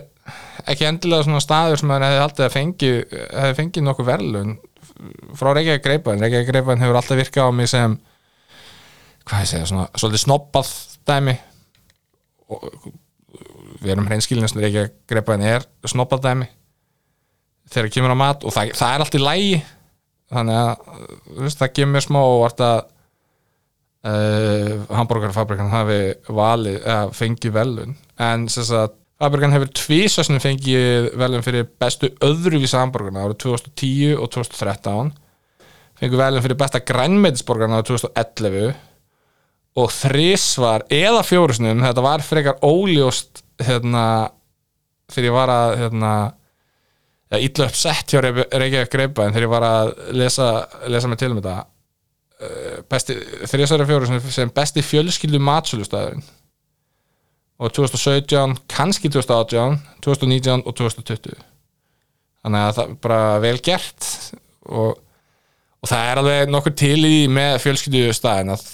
ekki 0.67 0.87
endilega 0.87 1.25
svona 1.25 1.41
staður 1.43 1.81
sem 1.81 1.93
hefði 1.95 2.21
haldið 2.21 2.45
að 2.45 2.53
fengið, 2.53 2.99
hefði 3.33 3.57
fengið 3.61 3.87
nokkuð 3.87 4.09
verðlun 4.11 4.53
frá 5.37 5.51
Reykjavík 5.57 5.83
Greipaðin 5.87 6.23
Reykjavík 6.25 6.51
Greipaðin 6.51 6.85
hefur 6.85 7.01
alltaf 7.01 7.19
virkað 7.19 7.49
á 7.49 7.51
mig 7.57 7.71
sem 7.71 7.97
hvað 9.27 9.43
ég 9.43 9.51
segja, 9.51 9.67
svona 9.67 9.89
svolítið 9.97 10.23
snobbað 10.23 10.71
dæmi. 11.09 11.35
Og 12.47 12.63
við 13.81 13.91
erum 13.95 14.07
hreinskilin 14.07 14.47
sem 14.47 14.61
Reykjavík 14.61 15.01
Greipaðin 15.09 15.49
er 15.49 15.67
snobbað 15.89 16.23
dæmi 16.29 16.47
þegar 17.71 17.89
kemur 17.93 18.13
á 18.15 18.17
mat 18.19 18.45
og 18.45 18.53
það, 18.55 18.75
það 18.77 18.93
er 18.93 19.03
allt 19.03 19.17
í 19.17 19.23
lægi 19.23 19.57
þannig 20.33 20.61
að 20.61 21.01
veist, 21.41 21.59
það 21.61 21.73
kemur 21.79 22.05
smá 22.05 22.19
og 22.21 22.37
vart 22.43 22.63
að 22.67 22.79
uh, 24.11 24.71
hambúrgarfabrikan 24.99 25.73
hafi 25.73 25.99
valið, 26.27 26.79
eða 26.81 27.11
fengið 27.15 27.55
velun 27.57 27.95
en 28.27 28.47
sem 28.51 28.67
sagt 28.67 28.97
fabrikan 29.17 29.55
hefur 29.55 29.71
tvísvæsnum 29.73 30.41
fengið 30.43 31.13
velun 31.17 31.45
fyrir 31.45 31.69
bestu 31.81 32.11
öðruvísa 32.23 32.83
hambúrgarna 32.83 33.25
árið 33.25 33.39
2010 33.47 34.19
og 34.21 34.29
2013 34.35 35.13
fengið 35.97 36.21
velun 36.21 36.45
fyrir 36.45 36.59
besta 36.59 36.83
grænmeitisborgarna 36.85 37.79
árið 37.79 37.95
2011 37.95 38.75
og 39.77 39.91
þrísvar 39.93 40.87
eða 40.93 41.21
fjórisnum, 41.25 41.83
þetta 41.85 42.03
var 42.05 42.23
frekar 42.25 42.61
óljóst 42.65 43.43
hérna 43.61 44.05
þegar 45.13 45.27
ég 45.27 45.35
var 45.35 45.53
að 45.53 45.73
hérna 45.81 46.13
illa 47.35 47.67
uppsett 47.67 48.13
hjá 48.13 48.21
Reykjavík 48.23 48.91
Greipa 48.93 49.25
en 49.25 49.35
þegar 49.35 49.47
ég 49.47 49.51
var 49.51 49.65
að 49.67 49.89
lesa, 50.15 50.51
lesa 50.87 51.09
mig 51.11 51.19
til 51.19 51.33
um 51.33 51.41
þetta 51.41 51.57
besti, 52.89 53.15
þrísvara 53.49 53.87
fjóru 53.89 54.19
sem 54.29 54.51
besti 54.53 54.83
fjölskyldu 54.85 55.39
matsölustæðurinn 55.41 56.25
og 57.57 57.73
2017, 57.73 58.53
kannski 58.69 59.09
2018 59.09 59.79
2019 60.05 60.63
og 60.69 60.77
2020 60.77 61.39
þannig 62.45 62.61
að 62.61 62.75
það 62.77 62.83
er 62.83 62.99
bara 63.07 63.39
vel 63.41 63.57
gert 63.65 64.09
og, 64.69 64.99
og 65.81 65.89
það 65.89 66.11
er 66.11 66.21
alveg 66.21 66.53
nokkur 66.53 66.77
til 66.77 66.99
í 67.09 67.15
með 67.31 67.57
fjölskyldu 67.65 68.13
staðin 68.15 68.53
að 68.53 68.67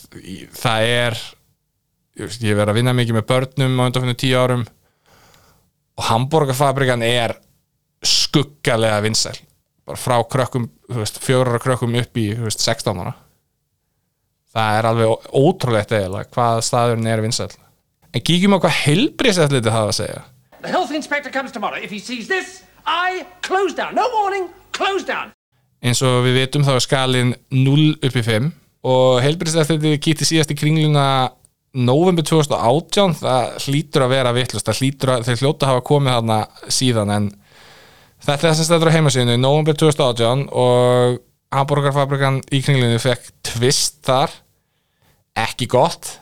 það 0.59 0.89
er 0.89 1.21
ég 2.19 2.57
verið 2.59 2.73
að 2.73 2.77
vinna 2.77 2.97
mikið 2.97 3.17
með 3.17 3.29
börnum 3.31 3.79
á 3.79 3.85
undanfjörnum 3.87 4.19
tíu 4.19 4.37
árum 4.37 4.67
og 5.93 6.07
Hamburgerfabrikan 6.09 7.05
er 7.05 7.37
skuggalega 8.07 9.01
vinsæl. 9.05 9.35
Bara 9.83 9.99
frá 9.99 10.15
krökkum, 10.31 10.69
fjórar 11.19 11.59
krökkum 11.63 11.95
upp 11.99 12.17
í 12.19 12.29
veist, 12.39 12.63
16 12.63 13.01
ára. 13.03 13.17
Það 14.53 14.77
er 14.77 14.87
alveg 14.87 15.29
ótrúlegt 15.33 15.93
eiginlega 15.95 16.29
hvað 16.31 16.61
staðurinn 16.67 17.09
er 17.09 17.23
vinsæl 17.25 17.51
en 18.13 18.21
kíkjum 18.21 18.53
á 18.53 18.59
hvað 18.61 18.75
helbriðsætliti 18.83 19.73
hafa 19.73 19.89
að 19.89 19.97
segja. 19.97 20.21
The 20.61 20.71
health 20.71 20.93
inspector 20.95 21.33
comes 21.33 21.51
tomorrow. 21.51 21.81
If 21.81 21.91
he 21.91 21.99
sees 21.99 22.27
this, 22.29 22.61
I 22.85 23.25
close 23.41 23.75
down. 23.75 23.95
No 23.95 24.05
warning, 24.13 24.49
close 24.71 25.05
down. 25.05 25.33
eins 25.83 25.99
og 26.05 26.21
við 26.23 26.37
vitum 26.39 26.63
þá 26.63 26.75
er 26.77 26.83
skalin 26.85 27.31
0 27.51 27.87
upp 27.99 28.13
í 28.15 28.21
5 28.23 28.45
og 28.87 29.17
helbriðsætliti 29.23 29.97
kýtti 30.03 30.27
síðast 30.27 30.53
í 30.53 30.55
kringluna 30.55 31.07
november 31.73 32.23
2018 32.23 33.17
það 33.19 33.57
hlýtur 33.65 34.05
að 34.05 34.13
vera 34.13 34.31
vittlust 34.35 34.69
það 34.69 34.79
hlýtur 34.79 35.11
að, 35.11 35.25
þeir 35.27 35.41
hljóta 35.41 35.71
hafa 35.71 35.83
komið 35.89 36.15
þarna 36.15 36.37
síðan 36.77 37.13
en 37.17 37.27
þetta 38.23 38.39
er 38.39 38.47
það 38.47 38.57
sem 38.59 38.69
stæður 38.69 38.91
á 38.91 38.95
heimasíðinu 38.97 39.37
november 39.41 39.77
2018 39.77 40.47
og 40.51 41.21
Hamburgerfabrikan 41.53 42.41
í 42.49 42.63
kringlunni 42.65 42.99
fekk 43.01 43.29
tvist 43.45 44.01
þar. 44.07 44.33
Ekki 45.43 45.67
gott 45.69 46.17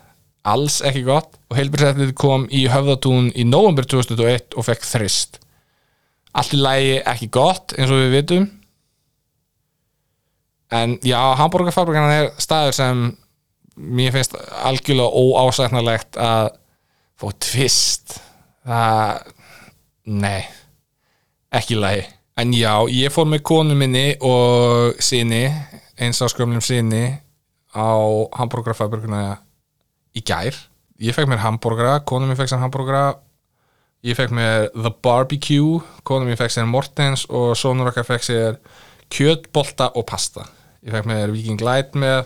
alls 0.47 0.79
ekki 0.85 1.03
gott. 1.05 1.37
Og 1.51 1.57
heilbjörnsættið 1.59 2.13
kom 2.17 2.47
í 2.53 2.65
höfðatún 2.71 3.31
í 3.37 3.45
november 3.47 3.87
2001 3.87 4.57
og 4.57 4.67
fekk 4.67 4.87
þrist. 4.87 5.39
Allt 6.37 6.55
í 6.55 6.61
lægi 6.61 6.97
ekki 7.11 7.29
gott 7.33 7.75
eins 7.77 7.91
og 7.91 8.01
við 8.01 8.15
vitum. 8.15 8.47
En 10.71 10.95
já, 11.03 11.19
Hamburgerfabrikan 11.35 12.13
er 12.13 12.29
staður 12.39 12.77
sem 12.77 13.03
mér 13.75 14.13
finnst 14.15 14.37
algjörlega 14.63 15.11
óásæknarlegt 15.11 16.19
að 16.21 16.53
fá 17.19 17.27
tvist. 17.43 18.15
Það 18.63 19.33
nei, 20.07 20.41
ekki 21.51 21.77
lægi 21.79 22.07
en 22.41 22.53
já, 22.55 22.73
ég 22.89 23.11
fór 23.13 23.27
með 23.29 23.43
konu 23.45 23.75
minni 23.77 24.15
og 24.23 24.97
sinni 25.03 25.43
eins 26.01 26.21
áskömmlum 26.23 26.63
sinni 26.63 27.05
á 27.71 27.91
Hamburgerfabrikuna 28.35 29.37
í 30.17 30.23
gær. 30.25 30.55
Ég 31.01 31.15
fekk 31.15 31.29
mér 31.31 31.41
hambúrgara, 31.45 32.01
konu 32.05 32.27
mér 32.29 32.39
fekk 32.39 32.51
sér 32.51 32.61
hambúrgara 32.61 33.19
ég 34.05 34.17
fekk 34.17 34.33
mér 34.33 34.69
The 34.73 34.91
Barbecue, 35.03 35.81
konu 36.07 36.27
mér 36.27 36.39
fekk 36.39 36.55
sér 36.55 36.67
Mortens 36.69 37.27
og 37.29 37.53
sonur 37.57 37.91
okkar 37.91 38.07
fekk 38.07 38.25
sér 38.25 38.59
kjötbolta 39.11 39.91
og 39.97 40.07
pasta. 40.09 40.47
Ég 40.81 40.93
fekk 40.95 41.09
mér 41.09 41.33
Viking 41.33 41.61
Light 41.61 41.97
með 41.97 42.25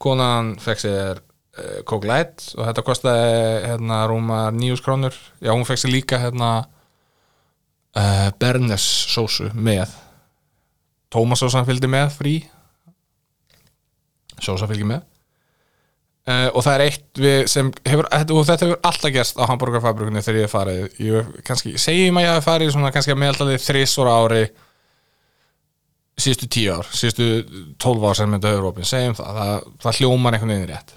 konan 0.00 0.54
fekk 0.62 0.84
sér 0.84 1.20
uh, 1.20 1.80
Coke 1.88 2.08
Light 2.08 2.50
og 2.56 2.64
þetta 2.68 2.86
kostiði 2.86 3.64
hérna 3.68 4.04
rúma 4.10 4.46
nýjus 4.54 4.84
krónur. 4.84 5.16
Já 5.44 5.52
hún 5.52 5.66
fekk 5.68 5.84
sér 5.84 5.94
líka 5.94 6.20
hérna 6.22 6.52
uh, 7.98 8.28
Bernes 8.40 8.84
sósu 9.10 9.50
með. 9.54 9.92
Tómasósan 11.14 11.66
fylgdi 11.68 11.90
með 11.90 12.14
frí. 12.18 12.36
Sósa 14.42 14.68
fylgdi 14.70 14.88
með. 14.90 15.04
Uh, 16.24 16.48
og 16.56 16.62
það 16.64 16.74
er 16.74 16.82
eitt 16.86 17.22
sem 17.52 17.68
hefur, 17.84 18.06
þetta, 18.08 18.54
hefur 18.64 18.78
alltaf 18.88 19.12
gerst 19.12 19.36
á 19.36 19.44
hambúrgarfabrikunni 19.44 20.22
þegar 20.24 20.38
ég 20.38 20.46
hef 20.46 20.54
farið. 20.56 20.84
Ég 21.04 21.32
kannski, 21.44 21.74
segjum 21.80 22.20
að 22.20 22.24
ég 22.24 22.38
hef 22.38 22.46
farið 22.48 22.72
svona 22.72 22.92
kannski 22.94 23.12
að 23.12 23.20
meðaldaði 23.20 23.58
þrísvara 23.60 24.14
ári 24.22 24.44
síðustu 26.14 26.48
tíu 26.50 26.74
ár 26.78 26.88
síðustu 26.94 27.28
tólf 27.82 28.04
ár 28.06 28.18
sem 28.18 28.30
mynda 28.30 28.52
Európin 28.54 28.86
segjum 28.86 29.16
það, 29.18 29.38
það, 29.38 29.64
það 29.82 30.00
hljómar 30.00 30.36
einhvern 30.36 30.54
veginn 30.54 30.70
rétt. 30.70 30.94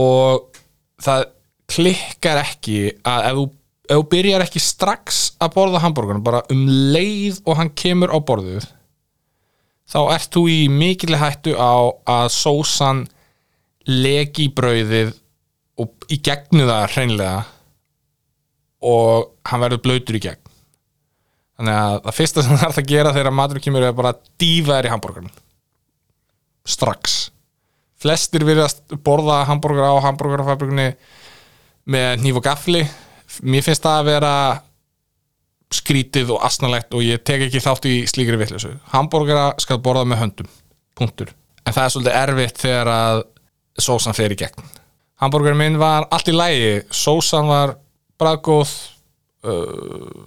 Og 0.00 0.60
það 1.00 1.26
klikkar 1.70 2.42
ekki 2.42 2.78
að 3.06 3.26
ef 3.30 3.38
þú, 3.38 3.46
ef 3.90 3.98
þú 3.98 4.04
byrjar 4.12 4.44
ekki 4.44 4.62
strax 4.62 5.22
að 5.42 5.56
borða 5.56 5.82
hambúrgarn 5.82 6.22
bara 6.22 6.44
um 6.52 6.66
leið 6.94 7.40
og 7.44 7.58
hann 7.58 7.72
kemur 7.74 8.12
á 8.14 8.18
borðuð 8.22 8.68
þá 9.90 10.00
ert 10.14 10.30
þú 10.34 10.44
í 10.50 10.60
mikilli 10.70 11.18
hættu 11.18 11.56
á 11.58 11.90
að 12.06 12.28
sósan 12.34 13.08
leki 13.90 14.46
í 14.46 14.52
brauðið 14.54 15.16
og 15.80 16.06
í 16.12 16.20
gegnu 16.22 16.68
það 16.68 16.86
hreinlega 16.94 17.40
og 18.86 19.32
hann 19.48 19.60
verður 19.60 19.82
blöytur 19.84 20.16
í 20.16 20.22
gegn. 20.24 20.40
Þannig 21.60 21.76
að 21.76 21.96
það 22.06 22.16
fyrsta 22.16 22.44
sem 22.44 22.56
það 22.60 22.66
er 22.68 22.82
að 22.82 22.90
gera 22.92 23.14
þegar 23.16 23.36
matur 23.36 23.62
kemur 23.64 23.86
er 23.88 23.96
bara 23.96 24.14
að 24.14 24.22
dýfa 24.40 24.76
þér 24.76 24.88
í 24.88 24.94
hambúrgarn 24.94 25.34
strax. 26.70 27.18
Flestir 28.00 28.46
virðast 28.48 28.94
borða 29.04 29.42
hambúrgar 29.48 29.92
á 29.92 30.04
hambúrgarfabrikunni 30.06 30.88
með 31.90 32.22
nýf 32.22 32.38
og 32.38 32.46
gafli 32.46 32.84
mér 33.42 33.64
finnst 33.66 33.84
það 33.84 33.98
að 34.00 34.08
vera 34.10 34.34
skrítið 35.70 36.32
og 36.34 36.44
asnalegt 36.46 36.94
og 36.96 37.04
ég 37.06 37.22
tek 37.22 37.46
ekki 37.46 37.62
þátt 37.62 37.86
í 37.86 37.94
slíkri 38.10 38.38
vittlisu 38.40 38.72
hambúrgara 38.90 39.52
skal 39.62 39.78
borða 39.82 40.06
með 40.08 40.24
höndum, 40.24 40.48
punktur. 40.98 41.30
En 41.62 41.76
það 41.76 41.84
er 41.84 41.92
svolítið 41.94 42.18
erfitt 42.20 42.62
þegar 42.64 42.90
að 42.90 43.20
sósan 43.80 44.16
fer 44.16 44.34
í 44.34 44.38
gegn. 44.40 44.70
Hambúrgarinn 45.20 45.60
minn 45.60 45.78
var 45.80 46.08
allt 46.10 46.30
í 46.32 46.34
lægi 46.34 46.72
sósan 46.96 47.50
var 47.50 47.76
bræðgóð 48.20 48.72
uh, 49.46 50.26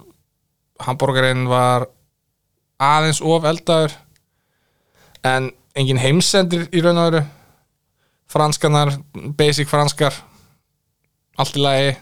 hambúrgarinn 0.86 1.44
var 1.50 1.88
aðeins 2.82 3.20
of 3.22 3.44
eldaður 3.48 3.94
en 5.24 5.50
engin 5.76 6.00
heimsendir 6.00 6.68
í 6.72 6.82
raun 6.84 7.00
og 7.00 7.10
öru 7.10 7.22
franskanar, 8.30 8.94
basic 9.36 9.68
franskar 9.70 10.16
allt 11.38 11.58
í 11.58 11.62
lagi 11.62 11.94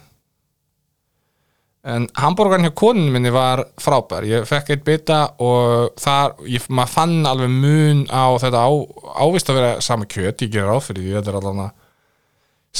en 1.82 2.06
hambúrgarinn 2.14 2.68
hjá 2.68 2.74
koninu 2.78 3.10
minni 3.10 3.32
var 3.34 3.64
frábær. 3.82 4.26
Ég 4.26 4.46
fekk 4.46 4.70
eitt 4.74 4.84
bita 4.86 5.20
og 5.42 5.96
þar, 6.00 6.36
ég, 6.46 6.64
maður 6.70 6.94
fann 6.94 7.14
alveg 7.26 7.50
mun 7.50 8.04
á 8.06 8.30
þetta 8.38 8.62
á, 8.62 8.70
ávist 9.18 9.50
að 9.50 9.58
vera 9.58 9.72
sama 9.82 10.06
kjöt, 10.06 10.44
ég 10.46 10.52
gerir 10.54 10.70
á 10.70 10.78
fyrir 10.78 11.02
því 11.02 11.16
þetta 11.18 11.32
er 11.32 11.38
allavega 11.40 11.70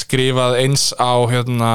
skrifað 0.03 0.59
eins 0.63 0.85
á 0.97 1.13
hérna 1.29 1.73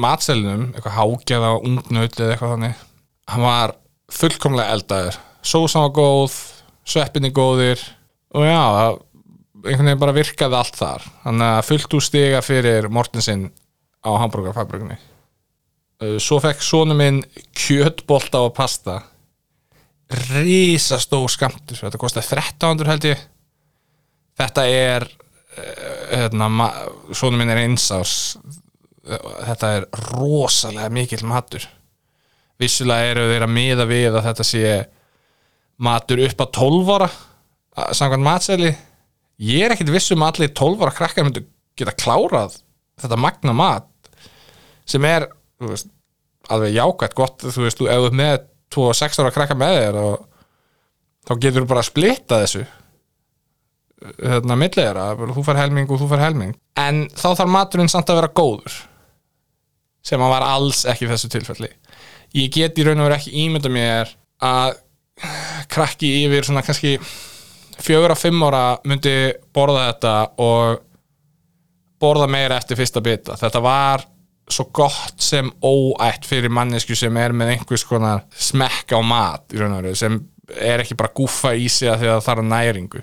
matselinum, 0.00 0.68
eitthvað 0.74 0.98
hágjaða 0.98 1.54
ungnaut 1.58 2.20
eða 2.20 2.34
eitthvað 2.34 2.54
þannig. 2.54 2.82
Hann 3.30 3.46
var 3.46 3.74
fullkomlega 4.12 4.76
eldaður. 4.76 5.20
Sósan 5.40 5.86
var 5.86 5.94
góð, 5.96 6.36
sveppinni 6.84 7.32
góðir 7.32 7.80
og 8.36 8.44
já, 8.44 8.60
einhvern 9.64 9.88
veginn 9.88 10.04
bara 10.04 10.14
virkaði 10.20 10.60
allt 10.60 10.76
þar. 10.76 11.08
Að 11.24 11.62
fullt 11.64 11.96
úr 11.96 12.04
stiga 12.04 12.44
fyrir 12.44 12.90
Mortensinn 12.92 13.48
á 14.04 14.10
hambúrgarfabrikunni 14.20 15.00
svo 16.00 16.40
fekk 16.42 16.62
sonu 16.64 16.96
minn 16.96 17.22
kjötbolta 17.56 18.44
og 18.46 18.54
pasta. 18.56 19.00
Risastór 20.10 21.28
skamtur 21.30 21.78
þetta 21.78 22.00
kostiði 22.00 22.26
1300 22.26 22.90
held 22.90 23.08
ég. 23.12 23.26
Þetta 24.40 24.64
er 24.66 25.06
hérna, 26.10 26.70
sonu 27.14 27.38
minn 27.38 27.52
er 27.52 27.62
einsárs 27.64 28.16
þetta 29.08 29.72
er 29.78 29.86
rosalega 30.12 30.90
mikill 30.92 31.24
matur. 31.28 31.64
Vissulega 32.60 33.14
eru 33.14 33.26
þeir 33.30 33.46
að 33.46 33.54
miða 33.54 33.86
við 33.88 34.10
að 34.12 34.26
þetta 34.28 34.46
sé 34.46 34.72
matur 35.80 36.22
upp 36.26 36.44
að 36.44 36.52
12 36.58 36.92
ára 36.96 37.10
samkvæmt 37.96 38.26
matseli. 38.26 38.72
Ég 39.40 39.64
er 39.64 39.74
ekkit 39.74 39.92
viss 39.94 40.12
um 40.12 40.24
að 40.24 40.34
allir 40.34 40.54
12 40.60 40.84
ára 40.84 40.96
krakkar 40.96 41.26
myndu 41.26 41.46
geta 41.78 41.96
klárað 41.96 42.58
þetta 43.00 43.16
magna 43.16 43.54
mat 43.56 43.88
sem 44.88 45.04
er 45.08 45.24
veist, 45.68 45.90
alveg 46.48 46.74
jákvætt 46.74 47.16
gott 47.18 47.44
þú 47.44 47.66
veist, 47.66 47.80
ef 47.80 48.00
þú 48.00 48.08
ert 48.08 48.18
með 48.20 48.36
2-6 48.74 49.20
ára 49.20 49.32
krakka 49.34 49.56
með 49.58 49.78
þér 49.78 49.98
og 50.00 50.26
þá 51.28 51.32
getur 51.36 51.64
þú 51.64 51.70
bara 51.70 51.82
að 51.84 51.90
splitta 51.90 52.42
þessu 52.44 52.66
hérna 54.00 54.56
millið 54.56 54.78
þeirra, 54.80 55.32
þú 55.34 55.42
fær 55.44 55.58
helming 55.60 55.90
og 55.90 56.00
þú 56.00 56.06
fær 56.10 56.22
helming. 56.24 56.54
En 56.80 57.02
þá 57.12 57.26
þarf 57.34 57.52
maturinn 57.52 57.90
samt 57.92 58.10
að 58.10 58.22
vera 58.22 58.32
góður 58.40 58.76
sem 60.06 60.22
hann 60.22 60.32
var 60.32 60.46
alls 60.46 60.86
ekki 60.88 61.08
þessu 61.10 61.28
tilfelli. 61.32 61.68
Ég 62.38 62.52
get 62.54 62.78
í 62.78 62.86
raun 62.86 63.02
og 63.02 63.10
veru 63.10 63.18
ekki 63.18 63.34
ímynda 63.42 63.72
mér 63.72 64.14
að 64.40 64.78
krakki 65.70 66.12
yfir 66.22 66.46
svona 66.46 66.62
kannski 66.64 66.94
fjögur 67.80 68.14
að 68.14 68.22
fimm 68.22 68.44
ára 68.46 68.62
myndi 68.88 69.34
borða 69.52 69.90
þetta 69.90 70.14
og 70.40 70.80
borða 72.00 72.30
meira 72.32 72.56
eftir 72.56 72.78
fyrsta 72.80 73.02
bita. 73.04 73.36
Þetta 73.36 73.60
var 73.64 74.06
svo 74.54 74.66
gott 74.74 75.22
sem 75.22 75.48
óætt 75.62 76.26
fyrir 76.28 76.52
mannesku 76.52 76.96
sem 76.98 77.16
er 77.20 77.34
með 77.36 77.54
einhvers 77.54 77.86
konar 77.88 78.26
smekk 78.34 78.94
á 78.96 79.00
mat 79.04 79.54
í 79.54 79.60
raun 79.60 79.76
og 79.76 79.82
veru 79.82 79.96
sem 79.98 80.18
er 80.58 80.82
ekki 80.82 80.98
bara 80.98 81.14
gúffa 81.14 81.54
í 81.54 81.68
sig 81.70 81.90
að 81.90 82.02
því 82.02 82.10
að 82.10 82.14
það 82.16 82.28
þarf 82.28 82.46
næringu. 82.50 83.02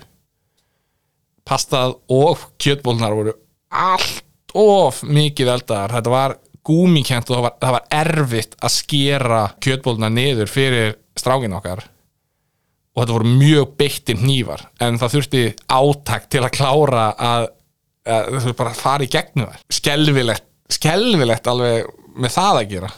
Pastað 1.48 1.94
og 2.12 2.42
kjötbólnar 2.60 3.16
voru 3.16 3.34
allt 3.72 4.24
of 4.56 5.02
mikið 5.06 5.52
eldaðar. 5.54 5.94
Þetta 5.96 6.12
var 6.12 6.34
gúmikent 6.68 7.30
og 7.30 7.36
það 7.36 7.44
var, 7.46 7.54
það 7.62 7.76
var 7.76 7.86
erfitt 8.02 8.58
að 8.60 8.74
skera 8.74 9.44
kjötbólnar 9.64 10.12
niður 10.12 10.52
fyrir 10.52 10.98
strákin 11.18 11.56
okkar. 11.56 11.84
Og 12.94 13.02
þetta 13.02 13.16
voru 13.16 13.36
mjög 13.38 13.76
beittir 13.78 14.20
hnífar 14.20 14.66
en 14.84 14.98
það 15.00 15.14
þurfti 15.16 15.44
átak 15.78 16.28
til 16.32 16.42
að 16.42 16.54
klára 16.56 17.06
að, 17.14 17.48
að 18.08 18.38
þú 18.44 18.54
bara 18.58 18.76
fara 18.76 19.06
í 19.06 19.12
gegnum 19.12 19.48
þær. 19.52 19.64
Skelvilegt, 19.78 20.47
skelvilegt 20.72 21.48
alveg 21.50 21.88
með 22.18 22.34
það 22.34 22.60
að 22.60 22.72
gera. 22.72 22.90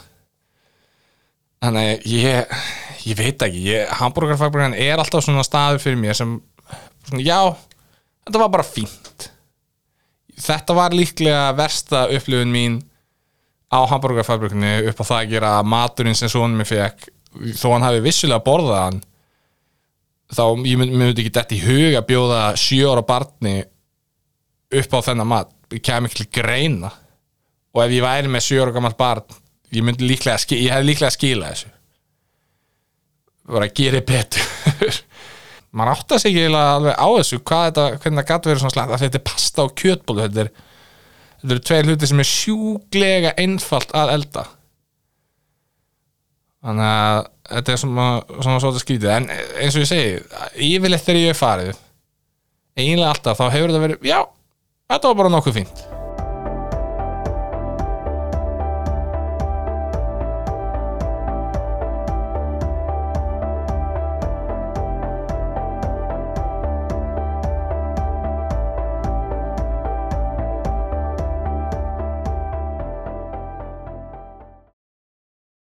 Þannig 1.61 2.07
ég 2.09 2.55
ég 3.07 3.17
veit 3.17 3.43
ekki, 3.45 3.61
ég, 3.65 3.91
hambúrgarfagbræðan 4.01 4.77
er 4.77 5.01
alltaf 5.01 5.25
svona 5.25 5.45
staður 5.45 5.81
fyrir 5.81 5.99
mér 6.01 6.17
sem 6.17 6.35
svona, 7.07 7.23
já, 7.23 7.39
þetta 8.25 8.41
var 8.43 8.51
bara 8.53 8.67
fínt. 8.67 9.29
Þetta 10.41 10.75
var 10.77 10.95
líklega 10.95 11.51
versta 11.57 12.05
upplifun 12.13 12.53
mín 12.53 12.79
á 13.71 13.79
hambúrgarfabrikinu 13.89 14.91
upp 14.91 15.01
á 15.01 15.05
það 15.05 15.17
að 15.19 15.33
gera 15.35 15.51
maturinn 15.63 16.17
sem 16.17 16.31
sonum 16.31 16.59
mér 16.59 16.69
fekk 16.69 17.09
þó 17.55 17.67
hann 17.71 17.85
hafi 17.85 18.01
vissulega 18.03 18.43
borðað 18.43 18.81
hann 18.81 18.97
þá 20.31 20.43
ég 20.67 20.79
myndi, 20.79 20.97
myndi 20.97 21.23
ekki 21.23 21.33
dætt 21.37 21.53
í 21.55 21.61
hug 21.63 21.95
að 21.95 22.07
bjóða 22.09 22.41
sjö 22.59 22.89
ára 22.91 23.05
barni 23.07 23.61
upp 24.71 24.93
á 24.95 24.99
þennan 25.03 25.29
mat. 25.29 25.53
Ég 25.71 25.83
kem 25.83 26.07
ekki 26.07 26.23
til 26.23 26.31
greina 26.41 26.91
og 27.71 27.83
ef 27.85 27.93
ég 27.95 28.03
væri 28.03 28.31
með 28.31 28.43
sjö 28.47 28.61
ára 28.65 28.73
gamalt 28.75 28.97
barn 28.99 29.37
ég 29.71 29.85
myndi 29.87 30.07
líklega, 30.09 30.39
ski- 30.43 30.59
ég 30.65 30.73
hefði 30.75 30.89
líklega 30.89 31.07
að 31.11 31.15
skila 31.15 31.51
þessu. 31.53 31.69
Bara 33.51 33.67
að 33.69 33.75
gera 33.79 34.01
betur 34.07 34.97
átta 35.95 36.17
sig 36.19 36.31
ekki 36.33 36.41
eiginlega 36.43 36.73
alveg 36.75 36.97
á 36.99 37.07
þessu 37.15 37.39
þetta, 37.69 37.85
hvernig 38.03 38.19
það 38.25 38.31
gæti 38.33 38.51
verið 38.51 38.63
svona 38.65 38.75
slæmt. 38.75 38.91
Að 38.97 39.03
þetta 39.05 39.19
er 39.21 39.25
pasta 39.29 39.63
og 39.67 39.75
kjötbólu 39.79 40.25
þetta, 40.25 40.43
er, 40.43 40.49
þetta 41.41 41.55
eru 41.55 41.63
tveir 41.69 41.87
hluti 41.87 42.09
sem 42.11 42.23
er 42.25 42.29
sjúglega 42.31 43.31
einfalt 43.39 43.95
að 43.95 44.11
elda. 44.17 44.43
Þannig 46.61 46.89
að 46.91 47.21
þetta 47.55 47.73
er 47.73 47.81
svona, 47.81 48.09
svona 48.43 48.59
svona 48.61 48.83
skrítið. 48.83 49.13
En 49.15 49.31
eins 49.31 49.77
og 49.79 49.85
ég 49.85 49.89
segi 49.89 50.67
yfirleitt 50.75 51.07
þegar 51.07 51.21
ég 51.23 51.33
er 51.33 51.39
farið 51.39 51.71
eiginlega 52.77 53.15
alltaf 53.15 53.39
þá 53.39 53.47
hefur 53.55 53.71
þetta 53.73 53.81
verið 53.87 54.05
já, 54.11 54.19
þetta 54.91 55.09
var 55.11 55.17
bara 55.23 55.33
nokkuð 55.33 55.57
fínt 55.61 55.81